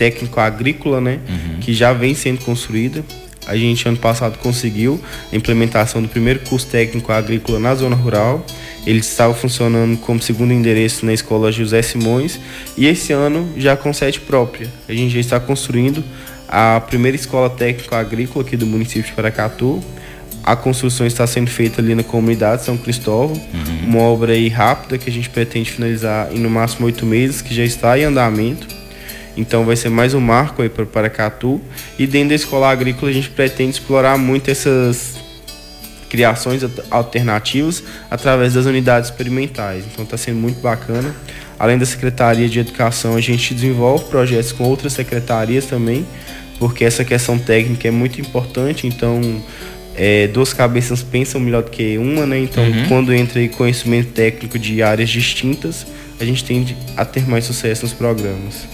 Técnico 0.01 0.41
Agrícola, 0.41 0.99
né? 0.99 1.19
Que 1.61 1.75
já 1.75 1.93
vem 1.93 2.15
sendo 2.15 2.43
construída. 2.43 3.05
A 3.47 3.55
gente, 3.55 3.87
ano 3.87 3.99
passado, 3.99 4.39
conseguiu 4.39 4.99
a 5.31 5.37
implementação 5.37 6.01
do 6.01 6.09
primeiro 6.09 6.41
curso 6.41 6.67
técnico 6.69 7.13
agrícola 7.13 7.59
na 7.59 7.75
zona 7.75 7.95
rural. 7.95 8.47
Ele 8.87 9.01
estava 9.01 9.35
funcionando 9.35 9.99
como 9.99 10.23
segundo 10.23 10.55
endereço 10.55 11.05
na 11.05 11.13
escola 11.13 11.53
José 11.53 11.83
Simões 11.83 12.41
e 12.79 12.87
esse 12.87 13.13
ano 13.13 13.47
já 13.59 13.77
com 13.77 13.93
sede 13.93 14.21
própria. 14.21 14.69
A 14.89 14.95
gente 14.95 15.13
já 15.13 15.21
está 15.21 15.39
construindo 15.39 16.03
a 16.49 16.81
primeira 16.81 17.15
escola 17.15 17.51
técnica 17.51 17.99
agrícola 17.99 18.43
aqui 18.43 18.57
do 18.57 18.67
município 18.67 19.03
de 19.03 19.13
Paracatu. 19.13 19.85
A 20.43 20.57
construção 20.57 21.07
está 21.07 21.27
sendo 21.27 21.51
feita 21.51 21.83
ali 21.83 21.95
na 21.95 22.03
comunidade 22.03 22.65
São 22.65 22.79
Cristóvão, 22.79 23.39
uma 23.87 24.01
obra 24.01 24.33
aí 24.33 24.49
rápida 24.49 24.97
que 24.97 25.11
a 25.11 25.13
gente 25.13 25.29
pretende 25.29 25.71
finalizar 25.71 26.33
em 26.33 26.39
no 26.39 26.49
máximo 26.49 26.87
oito 26.87 27.05
meses, 27.05 27.43
que 27.43 27.55
já 27.55 27.65
está 27.65 27.99
em 27.99 28.05
andamento. 28.05 28.80
Então 29.41 29.65
vai 29.65 29.75
ser 29.75 29.89
mais 29.89 30.13
um 30.13 30.21
marco 30.21 30.61
aí 30.61 30.69
para 30.69 30.85
Paracatu. 30.85 31.61
E 31.99 32.07
dentro 32.07 32.29
da 32.31 32.35
escola 32.35 32.71
agrícola 32.71 33.11
a 33.11 33.15
gente 33.15 33.31
pretende 33.31 33.71
explorar 33.73 34.19
muito 34.19 34.51
essas 34.51 35.15
criações 36.11 36.63
at- 36.63 36.85
alternativas 36.91 37.83
através 38.11 38.53
das 38.55 38.67
unidades 38.67 39.09
experimentais. 39.11 39.85
Então 39.91 40.05
está 40.05 40.17
sendo 40.17 40.37
muito 40.39 40.61
bacana. 40.61 41.15
Além 41.59 41.79
da 41.79 41.87
Secretaria 41.87 42.49
de 42.49 42.59
Educação, 42.59 43.17
a 43.17 43.21
gente 43.21 43.55
desenvolve 43.55 44.05
projetos 44.07 44.53
com 44.53 44.65
outras 44.65 44.93
secretarias 44.93 45.67
também, 45.67 46.07
porque 46.59 46.85
essa 46.85 47.05
questão 47.05 47.39
técnica 47.39 47.89
é 47.89 47.91
muito 47.91 48.21
importante. 48.21 48.87
Então, 48.87 49.21
é, 49.95 50.27
duas 50.27 50.53
cabeças 50.55 51.03
pensam 51.03 51.41
melhor 51.41 51.63
do 51.63 51.71
que 51.71 51.97
uma, 51.99 52.25
né? 52.27 52.39
Então, 52.41 52.65
quando 52.89 53.13
entra 53.13 53.47
conhecimento 53.49 54.13
técnico 54.13 54.59
de 54.59 54.83
áreas 54.83 55.11
distintas, 55.11 55.87
a 56.19 56.25
gente 56.25 56.43
tende 56.45 56.77
a 56.97 57.05
ter 57.05 57.29
mais 57.29 57.45
sucesso 57.45 57.83
nos 57.85 57.93
programas. 57.93 58.67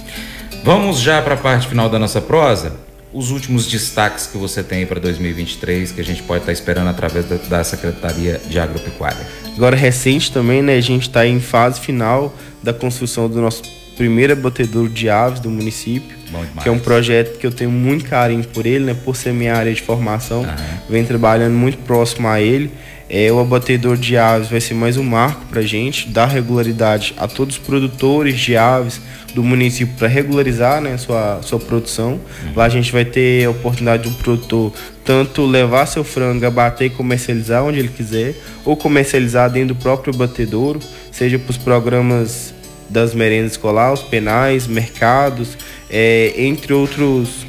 Vamos 0.66 0.98
já 0.98 1.22
para 1.22 1.34
a 1.34 1.36
parte 1.36 1.68
final 1.68 1.88
da 1.88 1.96
nossa 1.96 2.20
prosa? 2.20 2.72
Os 3.12 3.30
últimos 3.30 3.68
destaques 3.68 4.26
que 4.26 4.36
você 4.36 4.64
tem 4.64 4.84
para 4.84 4.98
2023 4.98 5.92
que 5.92 6.00
a 6.00 6.04
gente 6.04 6.24
pode 6.24 6.40
estar 6.40 6.50
esperando 6.50 6.88
através 6.88 7.24
da, 7.24 7.36
da 7.36 7.62
Secretaria 7.62 8.40
de 8.48 8.58
Agropecuária. 8.58 9.24
Agora, 9.56 9.76
recente 9.76 10.32
também, 10.32 10.62
né? 10.62 10.74
A 10.74 10.80
gente 10.80 11.02
está 11.02 11.24
em 11.24 11.38
fase 11.38 11.80
final 11.80 12.34
da 12.64 12.72
construção 12.72 13.28
do 13.28 13.40
nosso 13.40 13.62
primeiro 13.96 14.32
abatedouro 14.32 14.88
de 14.88 15.08
aves 15.08 15.38
do 15.38 15.48
município. 15.48 16.16
Que 16.60 16.68
é 16.68 16.72
um 16.72 16.80
projeto 16.80 17.38
que 17.38 17.46
eu 17.46 17.52
tenho 17.52 17.70
muito 17.70 18.04
carinho 18.06 18.42
por 18.48 18.66
ele, 18.66 18.86
né? 18.86 18.96
Por 19.04 19.14
ser 19.14 19.32
minha 19.32 19.54
área 19.54 19.72
de 19.72 19.80
formação. 19.80 20.42
Aham. 20.42 20.56
Venho 20.90 21.06
trabalhando 21.06 21.54
muito 21.54 21.78
próximo 21.78 22.26
a 22.26 22.40
ele. 22.40 22.72
É, 23.08 23.30
o 23.30 23.38
abatedor 23.38 23.96
de 23.96 24.16
aves 24.16 24.48
vai 24.48 24.60
ser 24.60 24.74
mais 24.74 24.96
um 24.96 25.04
marco 25.04 25.46
para 25.46 25.60
a 25.60 25.64
gente, 25.64 26.08
dar 26.08 26.26
regularidade 26.26 27.14
a 27.16 27.28
todos 27.28 27.56
os 27.56 27.62
produtores 27.62 28.38
de 28.38 28.56
aves 28.56 29.00
do 29.32 29.44
município 29.44 29.94
para 29.96 30.08
regularizar 30.08 30.80
né, 30.80 30.96
sua, 30.96 31.40
sua 31.42 31.60
produção. 31.60 32.12
Uhum. 32.12 32.52
Lá 32.56 32.64
a 32.64 32.68
gente 32.68 32.90
vai 32.90 33.04
ter 33.04 33.44
a 33.44 33.50
oportunidade 33.50 34.08
do 34.08 34.16
produtor 34.16 34.72
tanto 35.04 35.46
levar 35.46 35.86
seu 35.86 36.02
frango, 36.02 36.44
abater 36.44 36.88
e 36.88 36.90
comercializar 36.90 37.62
onde 37.62 37.78
ele 37.78 37.88
quiser, 37.88 38.34
ou 38.64 38.76
comercializar 38.76 39.48
dentro 39.48 39.74
do 39.74 39.80
próprio 39.80 40.12
abatedouro, 40.12 40.80
seja 41.12 41.38
para 41.38 41.50
os 41.52 41.56
programas 41.56 42.52
das 42.90 43.14
merendas 43.14 43.52
escolares, 43.52 44.00
penais, 44.00 44.66
mercados, 44.66 45.56
é, 45.88 46.34
entre 46.36 46.72
outros 46.72 47.46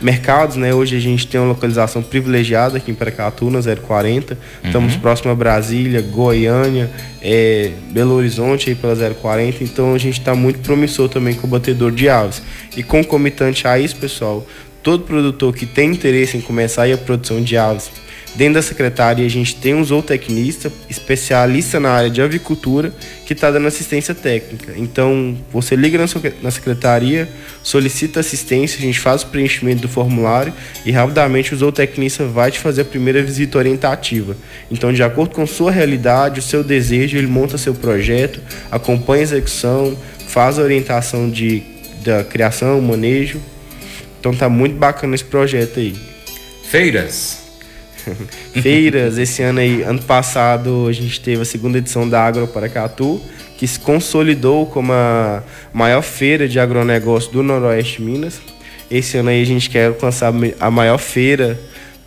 mercados, 0.00 0.56
né? 0.56 0.74
Hoje 0.74 0.96
a 0.96 1.00
gente 1.00 1.26
tem 1.26 1.40
uma 1.40 1.48
localização 1.48 2.02
privilegiada 2.02 2.78
aqui 2.78 2.90
em 2.90 2.94
Paracatu, 2.94 3.50
na 3.50 3.60
040. 3.60 4.34
Uhum. 4.34 4.40
Estamos 4.64 4.96
próximo 4.96 5.30
a 5.30 5.34
Brasília, 5.34 6.00
Goiânia, 6.00 6.90
é, 7.22 7.70
Belo 7.90 8.14
Horizonte 8.14 8.70
aí 8.70 8.74
pela 8.74 8.96
040. 9.14 9.62
Então 9.62 9.94
a 9.94 9.98
gente 9.98 10.18
está 10.18 10.34
muito 10.34 10.60
promissor 10.60 11.08
também 11.08 11.34
com 11.34 11.46
o 11.46 11.50
batedor 11.50 11.92
de 11.92 12.08
aves. 12.08 12.42
E 12.76 12.82
concomitante 12.82 13.66
a 13.66 13.78
isso, 13.78 13.96
pessoal, 13.96 14.46
todo 14.82 15.04
produtor 15.04 15.54
que 15.54 15.66
tem 15.66 15.90
interesse 15.90 16.36
em 16.36 16.40
começar 16.40 16.90
a 16.90 16.96
produção 16.96 17.42
de 17.42 17.56
aves 17.56 17.90
Dentro 18.34 18.54
da 18.54 18.62
secretaria, 18.62 19.26
a 19.26 19.28
gente 19.28 19.56
tem 19.56 19.74
um 19.74 19.84
zootecnista, 19.84 20.72
especialista 20.88 21.80
na 21.80 21.90
área 21.90 22.08
de 22.08 22.22
avicultura, 22.22 22.92
que 23.26 23.32
está 23.32 23.50
dando 23.50 23.66
assistência 23.66 24.14
técnica. 24.14 24.72
Então, 24.76 25.36
você 25.52 25.74
liga 25.74 25.98
na 26.40 26.50
secretaria, 26.50 27.28
solicita 27.62 28.20
assistência, 28.20 28.78
a 28.78 28.82
gente 28.82 29.00
faz 29.00 29.22
o 29.22 29.26
preenchimento 29.26 29.82
do 29.82 29.88
formulário 29.88 30.52
e 30.86 30.92
rapidamente 30.92 31.52
o 31.52 31.56
zootecnista 31.56 32.24
vai 32.24 32.52
te 32.52 32.60
fazer 32.60 32.82
a 32.82 32.84
primeira 32.84 33.20
visita 33.20 33.58
orientativa. 33.58 34.36
Então, 34.70 34.92
de 34.92 35.02
acordo 35.02 35.34
com 35.34 35.44
sua 35.44 35.72
realidade, 35.72 36.38
o 36.38 36.42
seu 36.42 36.62
desejo, 36.62 37.18
ele 37.18 37.26
monta 37.26 37.58
seu 37.58 37.74
projeto, 37.74 38.40
acompanha 38.70 39.22
a 39.22 39.24
execução, 39.24 39.98
faz 40.28 40.56
a 40.56 40.62
orientação 40.62 41.28
de, 41.28 41.64
da 42.04 42.22
criação, 42.22 42.80
manejo. 42.80 43.40
Então, 44.20 44.32
tá 44.32 44.48
muito 44.48 44.76
bacana 44.76 45.16
esse 45.16 45.24
projeto 45.24 45.80
aí. 45.80 45.96
Feiras. 46.70 47.39
feiras. 48.62 49.18
Esse 49.18 49.42
ano 49.42 49.60
aí, 49.60 49.82
ano 49.82 50.02
passado, 50.02 50.86
a 50.88 50.92
gente 50.92 51.20
teve 51.20 51.42
a 51.42 51.44
segunda 51.44 51.78
edição 51.78 52.08
da 52.08 52.24
Agro 52.24 52.46
Paracatu, 52.46 53.20
que 53.56 53.66
se 53.66 53.78
consolidou 53.78 54.66
como 54.66 54.92
a 54.92 55.42
maior 55.72 56.02
feira 56.02 56.48
de 56.48 56.58
agronegócio 56.58 57.30
do 57.32 57.42
Noroeste 57.42 58.02
Minas. 58.02 58.40
Esse 58.90 59.18
ano 59.18 59.28
aí 59.28 59.42
a 59.42 59.46
gente 59.46 59.70
quer 59.70 59.88
alcançar 59.88 60.32
a 60.58 60.70
maior 60.70 60.98
feira 60.98 61.58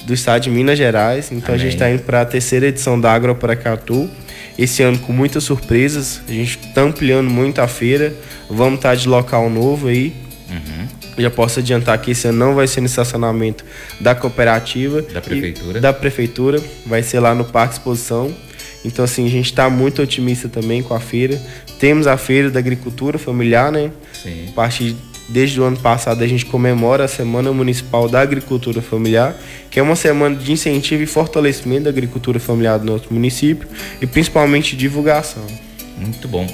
do 0.06 0.13
estado 0.13 0.41
de 0.43 0.49
Minas 0.49 0.77
Gerais. 0.77 1.32
Então 1.32 1.56
Amém. 1.56 1.56
a 1.56 1.63
gente 1.63 1.73
está 1.73 1.89
indo 1.89 2.03
para 2.03 2.21
a 2.21 2.25
terceira 2.25 2.67
edição 2.67 2.99
da 2.99 3.13
Agro 3.13 3.34
Paracatu. 3.36 4.10
Esse 4.58 4.84
ano 4.84 4.99
com 4.99 5.13
muitas 5.13 5.43
surpresas. 5.43 6.21
A 6.27 6.32
gente 6.32 6.60
está 6.60 6.82
ampliando 6.82 7.29
muito 7.29 7.60
a 7.60 7.67
feira. 7.67 8.13
Vamos 8.49 8.75
estar 8.75 8.89
tá 8.89 8.95
de 8.95 9.08
local 9.08 9.49
novo 9.49 9.88
aí. 9.88 10.13
Uhum. 10.49 11.02
Já 11.17 11.30
posso 11.30 11.60
adiantar 11.60 11.97
que 11.99 12.12
esse 12.12 12.28
ano 12.28 12.38
não 12.38 12.56
vai 12.56 12.67
ser 12.67 12.82
no 12.82 12.88
estacionamento 12.88 13.63
da 13.99 14.15
cooperativa. 14.15 15.02
Da 15.02 15.21
prefeitura. 15.21 15.80
Da 15.80 15.93
prefeitura. 15.93 16.63
Vai 16.86 17.04
ser 17.04 17.19
lá 17.19 17.36
no 17.36 17.45
Parque 17.45 17.76
Exposição. 17.76 18.34
Então, 18.86 19.06
assim, 19.06 19.26
a 19.26 19.30
gente 19.30 19.45
está 19.45 19.69
muito 19.69 20.02
otimista 20.02 20.49
também 20.49 20.82
com 20.84 20.93
a 20.93 20.99
feira. 20.99 21.41
Temos 21.80 22.08
a 22.08 22.17
Feira 22.17 22.49
da 22.49 22.60
Agricultura 22.60 23.17
Familiar, 23.17 23.71
né? 23.71 23.91
Sim. 24.12 24.47
A 24.49 24.52
partir 24.52 24.95
desde 25.30 25.60
o 25.60 25.63
ano 25.63 25.78
passado 25.78 26.23
a 26.23 26.28
gente 26.28 26.45
comemora 26.45 27.06
a 27.06 27.08
Semana 27.08 27.52
Municipal 27.52 28.10
da 28.10 28.21
Agricultura 28.21 28.82
Familiar, 28.82 29.36
que 29.69 29.80
é 29.80 29.84
uma 29.84 29.95
semana 29.95 30.36
de 30.36 30.52
incentivo 30.52 31.04
e 31.04 31.06
fortalecimento 31.06 31.84
da 31.84 31.89
agricultura 31.89 32.39
familiar 32.39 32.78
do 32.78 32.86
nosso 32.86 33.06
município 33.12 33.67
e 34.02 34.06
principalmente 34.06 34.76
divulgação. 34.76 35.45
Muito 35.97 36.28
bom. 36.28 36.45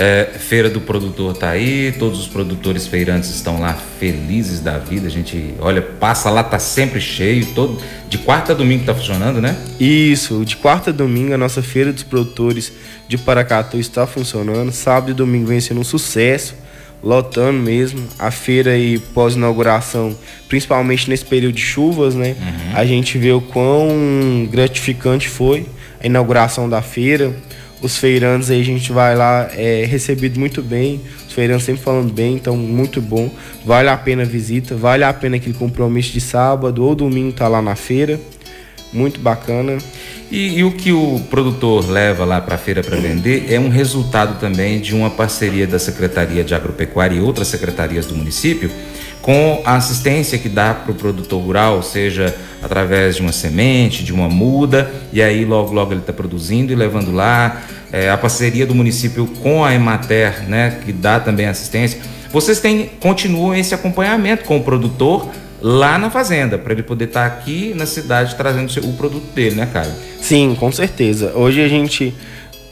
É, 0.00 0.30
Feira 0.38 0.70
do 0.70 0.80
Produtor 0.80 1.36
tá 1.36 1.50
aí, 1.50 1.92
todos 1.98 2.20
os 2.20 2.28
produtores 2.28 2.86
feirantes 2.86 3.30
estão 3.30 3.60
lá 3.60 3.76
felizes 3.98 4.60
da 4.60 4.78
vida. 4.78 5.08
A 5.08 5.10
gente, 5.10 5.54
olha, 5.58 5.82
passa 5.82 6.30
lá, 6.30 6.44
tá 6.44 6.60
sempre 6.60 7.00
cheio, 7.00 7.46
todo 7.46 7.82
de 8.08 8.16
quarta 8.16 8.52
a 8.52 8.54
domingo 8.54 8.84
tá 8.84 8.94
funcionando, 8.94 9.40
né? 9.40 9.56
Isso, 9.80 10.44
de 10.44 10.56
quarta 10.56 10.90
a 10.90 10.92
domingo 10.92 11.34
a 11.34 11.36
nossa 11.36 11.62
Feira 11.62 11.92
dos 11.92 12.04
Produtores 12.04 12.72
de 13.08 13.18
Paracatu 13.18 13.76
está 13.76 14.06
funcionando. 14.06 14.70
Sábado 14.70 15.10
e 15.10 15.14
domingo 15.14 15.48
vem 15.48 15.60
sendo 15.60 15.80
um 15.80 15.84
sucesso, 15.84 16.54
lotando 17.02 17.58
mesmo. 17.58 18.06
A 18.20 18.30
feira 18.30 18.70
aí 18.70 19.00
pós-inauguração, 19.00 20.16
principalmente 20.48 21.10
nesse 21.10 21.24
período 21.24 21.56
de 21.56 21.62
chuvas, 21.62 22.14
né? 22.14 22.36
Uhum. 22.40 22.76
A 22.76 22.86
gente 22.86 23.18
vê 23.18 23.32
o 23.32 23.40
quão 23.40 24.48
gratificante 24.48 25.28
foi 25.28 25.66
a 26.00 26.06
inauguração 26.06 26.68
da 26.68 26.80
feira 26.80 27.34
os 27.80 27.96
feirantes 27.96 28.50
aí 28.50 28.60
a 28.60 28.64
gente 28.64 28.92
vai 28.92 29.14
lá, 29.14 29.48
é 29.52 29.84
recebido 29.84 30.38
muito 30.38 30.62
bem, 30.62 31.00
os 31.26 31.32
feirantes 31.32 31.64
sempre 31.64 31.82
falando 31.82 32.12
bem, 32.12 32.34
então 32.34 32.56
muito 32.56 33.00
bom. 33.00 33.30
Vale 33.64 33.88
a 33.88 33.96
pena 33.96 34.22
a 34.22 34.26
visita, 34.26 34.74
vale 34.74 35.04
a 35.04 35.12
pena 35.12 35.36
aquele 35.36 35.54
compromisso 35.54 36.12
de 36.12 36.20
sábado 36.20 36.84
ou 36.84 36.94
domingo 36.94 37.32
tá 37.32 37.46
lá 37.46 37.62
na 37.62 37.76
feira. 37.76 38.20
Muito 38.92 39.20
bacana. 39.20 39.78
E, 40.30 40.58
e 40.58 40.64
o 40.64 40.72
que 40.72 40.92
o 40.92 41.20
produtor 41.30 41.88
leva 41.88 42.24
lá 42.24 42.40
para 42.40 42.56
a 42.56 42.58
feira 42.58 42.82
para 42.82 42.96
vender 42.96 43.46
é 43.50 43.58
um 43.58 43.68
resultado 43.68 44.38
também 44.38 44.78
de 44.78 44.94
uma 44.94 45.08
parceria 45.08 45.66
da 45.66 45.78
Secretaria 45.78 46.44
de 46.44 46.54
Agropecuária 46.54 47.16
e 47.16 47.20
outras 47.20 47.48
secretarias 47.48 48.04
do 48.04 48.14
município 48.14 48.70
com 49.22 49.62
a 49.64 49.76
assistência 49.76 50.38
que 50.38 50.48
dá 50.48 50.72
para 50.72 50.92
o 50.92 50.94
produtor 50.94 51.42
rural, 51.42 51.82
seja 51.82 52.34
através 52.62 53.16
de 53.16 53.22
uma 53.22 53.32
semente, 53.32 54.02
de 54.02 54.12
uma 54.12 54.28
muda, 54.28 54.90
e 55.12 55.20
aí 55.22 55.44
logo 55.44 55.72
logo 55.72 55.92
ele 55.92 56.00
está 56.00 56.12
produzindo 56.12 56.72
e 56.72 56.76
levando 56.76 57.12
lá. 57.12 57.62
É, 57.92 58.10
a 58.10 58.16
parceria 58.16 58.66
do 58.66 58.74
município 58.74 59.26
com 59.42 59.64
a 59.64 59.74
Emater, 59.74 60.48
né, 60.48 60.78
que 60.84 60.92
dá 60.92 61.18
também 61.20 61.46
assistência. 61.46 62.00
Vocês 62.30 62.60
têm, 62.60 62.90
continuam 63.00 63.54
esse 63.54 63.74
acompanhamento 63.74 64.44
com 64.44 64.58
o 64.58 64.62
produtor 64.62 65.30
lá 65.60 65.98
na 65.98 66.10
fazenda, 66.10 66.58
para 66.58 66.72
ele 66.72 66.82
poder 66.82 67.06
estar 67.06 67.28
tá 67.28 67.36
aqui 67.36 67.72
na 67.74 67.86
cidade 67.86 68.34
trazendo 68.34 68.70
o 68.86 68.92
produto 68.94 69.32
dele, 69.34 69.56
né, 69.56 69.68
Caio? 69.72 69.92
Sim, 70.20 70.56
com 70.58 70.70
certeza. 70.70 71.32
Hoje 71.34 71.62
a 71.62 71.68
gente 71.68 72.14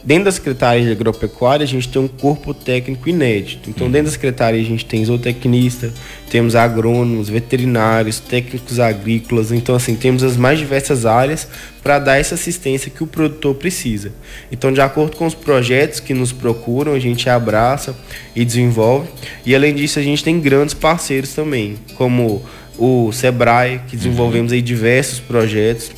Dentro 0.07 0.27
da 0.27 0.31
Secretaria 0.31 0.85
de 0.85 0.93
Agropecuária, 0.93 1.65
a 1.65 1.67
gente 1.67 1.89
tem 1.89 2.01
um 2.01 2.07
corpo 2.07 2.55
técnico 2.55 3.09
inédito. 3.09 3.69
Então, 3.69 3.91
dentro 3.91 4.07
da 4.07 4.13
Secretaria, 4.13 4.61
a 4.61 4.65
gente 4.65 4.85
tem 4.85 5.05
zootecnista, 5.05 5.93
temos 6.31 6.55
agrônomos, 6.55 7.29
veterinários, 7.29 8.21
técnicos 8.21 8.79
agrícolas. 8.79 9.51
Então, 9.51 9.75
assim, 9.75 9.97
temos 9.97 10.23
as 10.23 10.37
mais 10.37 10.61
diversas 10.61 11.05
áreas 11.05 11.49
para 11.83 11.99
dar 11.99 12.19
essa 12.19 12.37
assistência 12.37 12.89
que 12.89 13.03
o 13.03 13.07
produtor 13.09 13.57
precisa. 13.57 14.13
Então, 14.53 14.73
de 14.73 14.81
acordo 14.81 15.17
com 15.17 15.27
os 15.27 15.35
projetos 15.35 15.99
que 15.99 16.15
nos 16.15 16.31
procuram, 16.31 16.93
a 16.93 17.01
gente 17.01 17.29
abraça 17.29 17.93
e 18.33 18.45
desenvolve. 18.45 19.09
E, 19.45 19.57
além 19.57 19.75
disso, 19.75 19.99
a 19.99 20.03
gente 20.03 20.23
tem 20.23 20.39
grandes 20.39 20.73
parceiros 20.73 21.35
também, 21.35 21.75
como 21.97 22.45
o 22.79 23.11
Sebrae, 23.13 23.81
que 23.89 23.97
desenvolvemos 23.97 24.53
aí 24.53 24.63
diversos 24.63 25.21
projetos 25.21 25.91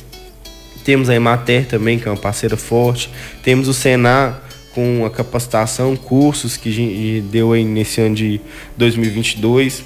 temos 0.89 1.07
a 1.07 1.13
Emater 1.13 1.67
também, 1.67 1.99
que 1.99 2.07
é 2.07 2.11
uma 2.11 2.17
parceira 2.17 2.57
forte. 2.57 3.11
Temos 3.43 3.67
o 3.67 3.73
Senar 3.75 4.41
com 4.73 5.05
a 5.05 5.09
capacitação, 5.11 5.95
cursos 5.95 6.57
que 6.57 7.23
deu 7.31 7.53
aí 7.53 7.63
nesse 7.63 8.01
ano 8.01 8.15
de 8.15 8.41
2022. 8.75 9.83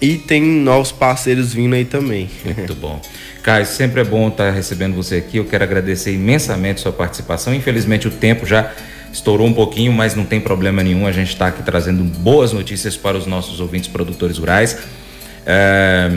E 0.00 0.16
tem 0.16 0.40
novos 0.40 0.92
parceiros 0.92 1.52
vindo 1.52 1.74
aí 1.74 1.84
também. 1.84 2.30
Muito 2.44 2.76
bom. 2.76 3.02
Caio, 3.42 3.66
sempre 3.66 4.00
é 4.00 4.04
bom 4.04 4.28
estar 4.28 4.52
recebendo 4.52 4.94
você 4.94 5.16
aqui. 5.16 5.38
Eu 5.38 5.46
quero 5.46 5.64
agradecer 5.64 6.12
imensamente 6.12 6.80
sua 6.80 6.92
participação. 6.92 7.52
Infelizmente 7.52 8.06
o 8.06 8.10
tempo 8.12 8.46
já 8.46 8.72
estourou 9.12 9.48
um 9.48 9.52
pouquinho, 9.52 9.92
mas 9.92 10.14
não 10.14 10.24
tem 10.24 10.40
problema 10.40 10.80
nenhum. 10.80 11.08
A 11.08 11.12
gente 11.12 11.30
está 11.30 11.48
aqui 11.48 11.64
trazendo 11.64 12.04
boas 12.04 12.52
notícias 12.52 12.96
para 12.96 13.16
os 13.16 13.26
nossos 13.26 13.58
ouvintes 13.58 13.88
produtores 13.88 14.38
rurais. 14.38 14.78
É, 15.50 16.10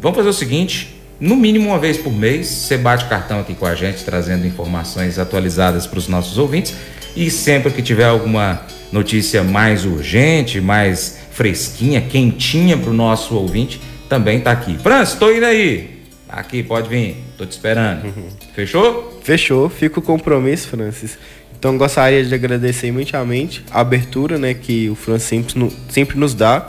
vamos 0.00 0.16
fazer 0.16 0.28
o 0.28 0.32
seguinte: 0.32 0.96
no 1.18 1.34
mínimo 1.34 1.70
uma 1.70 1.78
vez 1.78 1.98
por 1.98 2.12
mês, 2.12 2.46
você 2.46 2.78
bate 2.78 3.06
cartão 3.06 3.40
aqui 3.40 3.52
com 3.52 3.66
a 3.66 3.74
gente, 3.74 4.04
trazendo 4.04 4.46
informações 4.46 5.18
atualizadas 5.18 5.88
para 5.88 5.98
os 5.98 6.06
nossos 6.06 6.38
ouvintes. 6.38 6.72
E 7.16 7.28
sempre 7.30 7.72
que 7.72 7.82
tiver 7.82 8.04
alguma 8.04 8.60
notícia 8.92 9.42
mais 9.42 9.84
urgente, 9.84 10.60
mais 10.60 11.18
fresquinha, 11.32 12.00
quentinha 12.00 12.76
para 12.76 12.90
o 12.90 12.94
nosso 12.94 13.34
ouvinte, 13.34 13.80
também 14.08 14.38
está 14.38 14.52
aqui. 14.52 14.78
Francis, 14.78 15.14
estou 15.14 15.34
indo 15.34 15.46
aí. 15.46 16.02
Aqui, 16.28 16.62
pode 16.62 16.88
vir. 16.88 17.16
Estou 17.32 17.46
te 17.46 17.52
esperando. 17.52 18.04
Uhum. 18.04 18.28
Fechou? 18.54 19.20
Fechou. 19.24 19.68
Fica 19.68 19.98
o 19.98 20.02
compromisso, 20.02 20.68
Francis. 20.68 21.18
Então 21.58 21.76
gostaria 21.78 22.22
de 22.22 22.34
agradecer 22.34 22.88
imensamente 22.88 23.64
a 23.70 23.80
abertura 23.80 24.38
né, 24.38 24.52
que 24.54 24.90
o 24.90 24.94
Francis 24.94 25.28
sempre, 25.28 25.72
sempre 25.88 26.18
nos 26.18 26.34
dá 26.34 26.66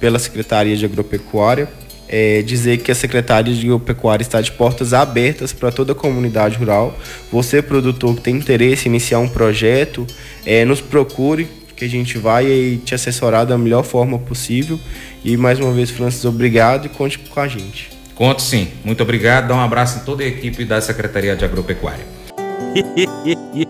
pela 0.00 0.18
Secretaria 0.18 0.76
de 0.76 0.84
Agropecuária 0.84 1.68
é, 2.12 2.42
dizer 2.42 2.78
que 2.78 2.90
a 2.90 2.94
Secretaria 2.94 3.54
de 3.54 3.64
Agropecuária 3.64 4.22
está 4.22 4.40
de 4.40 4.50
portas 4.50 4.92
abertas 4.92 5.52
para 5.52 5.70
toda 5.70 5.92
a 5.92 5.94
comunidade 5.94 6.56
rural. 6.56 6.98
Você, 7.30 7.62
produtor 7.62 8.16
que 8.16 8.20
tem 8.20 8.34
interesse 8.34 8.88
em 8.88 8.90
iniciar 8.90 9.20
um 9.20 9.28
projeto, 9.28 10.04
é, 10.44 10.64
nos 10.64 10.80
procure, 10.80 11.48
que 11.76 11.84
a 11.84 11.88
gente 11.88 12.18
vai 12.18 12.80
te 12.84 12.94
assessorar 12.96 13.46
da 13.46 13.56
melhor 13.56 13.84
forma 13.84 14.18
possível. 14.18 14.78
E 15.24 15.36
mais 15.36 15.60
uma 15.60 15.72
vez, 15.72 15.88
Francis, 15.88 16.24
obrigado 16.24 16.86
e 16.86 16.88
conte 16.88 17.16
com 17.18 17.40
a 17.40 17.46
gente. 17.46 17.90
Conto 18.16 18.42
sim. 18.42 18.68
Muito 18.84 19.02
obrigado. 19.02 19.48
Dá 19.48 19.54
um 19.54 19.60
abraço 19.60 20.00
em 20.00 20.04
toda 20.04 20.24
a 20.24 20.26
equipe 20.26 20.64
da 20.64 20.80
Secretaria 20.80 21.36
de 21.36 21.44
Agropecuária. 21.44 22.04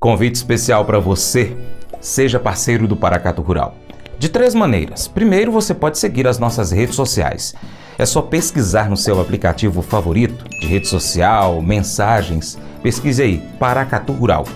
Convite 0.00 0.36
especial 0.36 0.84
para 0.84 1.00
você. 1.00 1.56
Seja 2.00 2.38
parceiro 2.38 2.86
do 2.86 2.94
Paracato 2.96 3.42
Rural. 3.42 3.74
De 4.16 4.28
três 4.28 4.54
maneiras. 4.54 5.08
Primeiro, 5.08 5.50
você 5.50 5.74
pode 5.74 5.98
seguir 5.98 6.28
as 6.28 6.38
nossas 6.38 6.70
redes 6.70 6.94
sociais. 6.94 7.52
É 7.98 8.06
só 8.06 8.22
pesquisar 8.22 8.88
no 8.88 8.96
seu 8.96 9.20
aplicativo 9.20 9.82
favorito 9.82 10.44
de 10.60 10.68
rede 10.68 10.86
social, 10.86 11.60
mensagens. 11.60 12.56
Pesquise 12.80 13.22
aí, 13.22 13.42
Paracatu 13.58 14.12
Rural. 14.12 14.46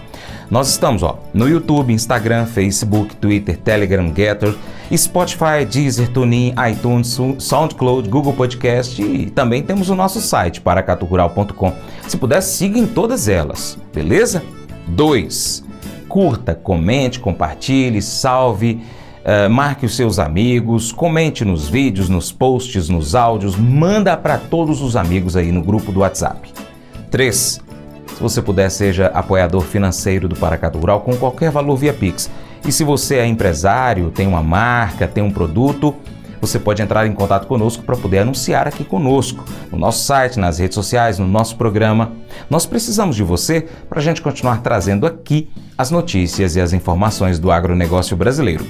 Nós 0.48 0.68
estamos 0.68 1.02
ó, 1.02 1.18
no 1.35 1.48
YouTube, 1.48 1.92
Instagram, 1.92 2.46
Facebook, 2.46 3.16
Twitter, 3.16 3.57
Telegram, 3.57 4.12
Getter, 4.14 4.55
Spotify, 4.96 5.64
Deezer, 5.68 6.09
TuneIn, 6.12 6.55
iTunes, 6.70 7.18
SoundCloud, 7.38 8.09
Google 8.09 8.35
Podcast 8.35 9.02
e 9.02 9.28
também 9.31 9.62
temos 9.62 9.88
o 9.90 9.96
nosso 9.96 10.20
site, 10.20 10.61
paracaturural.com. 10.61 11.72
Se 12.07 12.16
puder, 12.16 12.40
siga 12.42 12.78
em 12.78 12.87
todas 12.87 13.28
elas, 13.28 13.76
beleza? 13.92 14.40
2. 14.88 15.64
Curta, 16.09 16.55
comente, 16.55 17.21
compartilhe, 17.21 18.03
salve, 18.03 18.83
uh, 19.25 19.51
marque 19.51 19.87
os 19.87 19.97
seus 19.97 20.18
amigos, 20.18 20.92
comente 20.92 21.45
nos 21.45 21.68
vídeos, 21.68 22.09
nos 22.09 22.31
posts, 22.31 22.88
nos 22.88 23.14
áudios, 23.14 23.57
manda 23.57 24.16
para 24.16 24.38
todos 24.38 24.83
os 24.83 24.97
amigos 24.97 25.37
aí 25.37 25.51
no 25.51 25.62
grupo 25.62 25.90
do 25.90 26.01
WhatsApp. 26.01 26.53
3. 27.11 27.61
Se 28.14 28.21
você 28.21 28.42
puder, 28.42 28.71
seja 28.71 29.07
apoiador 29.09 29.62
financeiro 29.62 30.29
do 30.29 30.37
Paracatu 30.37 30.79
Rural 30.79 31.01
com 31.01 31.16
qualquer 31.16 31.51
valor 31.51 31.77
via 31.77 31.92
Pix. 31.92 32.31
E 32.66 32.71
se 32.71 32.85
você 32.85 33.16
é 33.16 33.27
empresário, 33.27 34.11
tem 34.11 34.27
uma 34.27 34.42
marca, 34.42 35.09
tem 35.09 35.23
um 35.23 35.31
produto, 35.31 35.95
você 36.42 36.59
pode 36.59 36.83
entrar 36.83 37.07
em 37.07 37.12
contato 37.12 37.46
conosco 37.46 37.85
para 37.85 37.96
poder 37.96 38.18
anunciar 38.18 38.66
aqui 38.66 38.83
conosco, 38.83 39.44
no 39.70 39.78
nosso 39.78 40.05
site, 40.05 40.40
nas 40.40 40.59
redes 40.59 40.74
sociais, 40.74 41.16
no 41.16 41.28
nosso 41.28 41.57
programa. 41.57 42.11
Nós 42.50 42.66
precisamos 42.66 43.14
de 43.14 43.22
você 43.22 43.68
para 43.88 44.00
a 44.00 44.02
gente 44.02 44.20
continuar 44.20 44.61
trazendo 44.61 45.07
aqui 45.07 45.48
as 45.78 45.92
notícias 45.92 46.57
e 46.57 46.61
as 46.61 46.72
informações 46.72 47.38
do 47.38 47.52
agronegócio 47.52 48.16
brasileiro. 48.16 48.66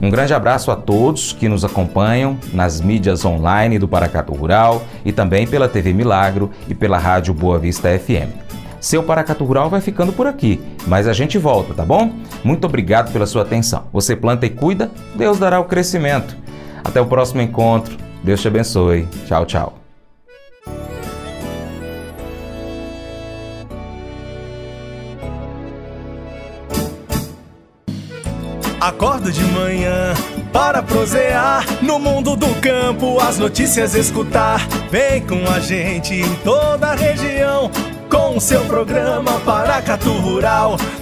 Um 0.00 0.10
grande 0.10 0.34
abraço 0.34 0.72
a 0.72 0.74
todos 0.74 1.32
que 1.32 1.48
nos 1.48 1.64
acompanham 1.64 2.36
nas 2.52 2.80
mídias 2.80 3.24
online 3.24 3.78
do 3.78 3.86
Paracatu 3.86 4.32
Rural 4.32 4.82
e 5.04 5.12
também 5.12 5.46
pela 5.46 5.68
TV 5.68 5.92
Milagro 5.92 6.50
e 6.68 6.74
pela 6.74 6.98
Rádio 6.98 7.32
Boa 7.32 7.56
Vista 7.56 7.88
FM. 7.96 8.34
Seu 8.80 9.00
Paracatu 9.00 9.44
Rural 9.44 9.70
vai 9.70 9.80
ficando 9.80 10.12
por 10.12 10.26
aqui, 10.26 10.60
mas 10.88 11.06
a 11.06 11.12
gente 11.12 11.38
volta, 11.38 11.72
tá 11.72 11.84
bom? 11.84 12.12
Muito 12.42 12.66
obrigado 12.66 13.12
pela 13.12 13.26
sua 13.26 13.42
atenção. 13.42 13.84
Você 13.92 14.16
planta 14.16 14.44
e 14.44 14.50
cuida, 14.50 14.90
Deus 15.14 15.38
dará 15.38 15.60
o 15.60 15.66
crescimento. 15.66 16.41
Até 16.84 17.00
o 17.00 17.06
próximo 17.06 17.40
encontro. 17.40 17.96
Deus 18.22 18.40
te 18.40 18.48
abençoe. 18.48 19.06
Tchau, 19.26 19.46
tchau. 19.46 19.82
Acordo 28.80 29.30
de 29.30 29.44
manhã 29.44 30.12
para 30.52 30.82
prosear 30.82 31.64
no 31.82 32.00
mundo 32.00 32.34
do 32.34 32.52
campo, 32.60 33.20
as 33.20 33.38
notícias 33.38 33.94
escutar. 33.94 34.66
Vem 34.90 35.24
com 35.24 35.48
a 35.48 35.60
gente 35.60 36.14
em 36.14 36.34
toda 36.42 36.88
a 36.88 36.94
região 36.96 37.70
com 38.10 38.40
seu 38.40 38.60
programa 38.64 39.38
Paracatu 39.44 40.10
Rural. 40.10 40.76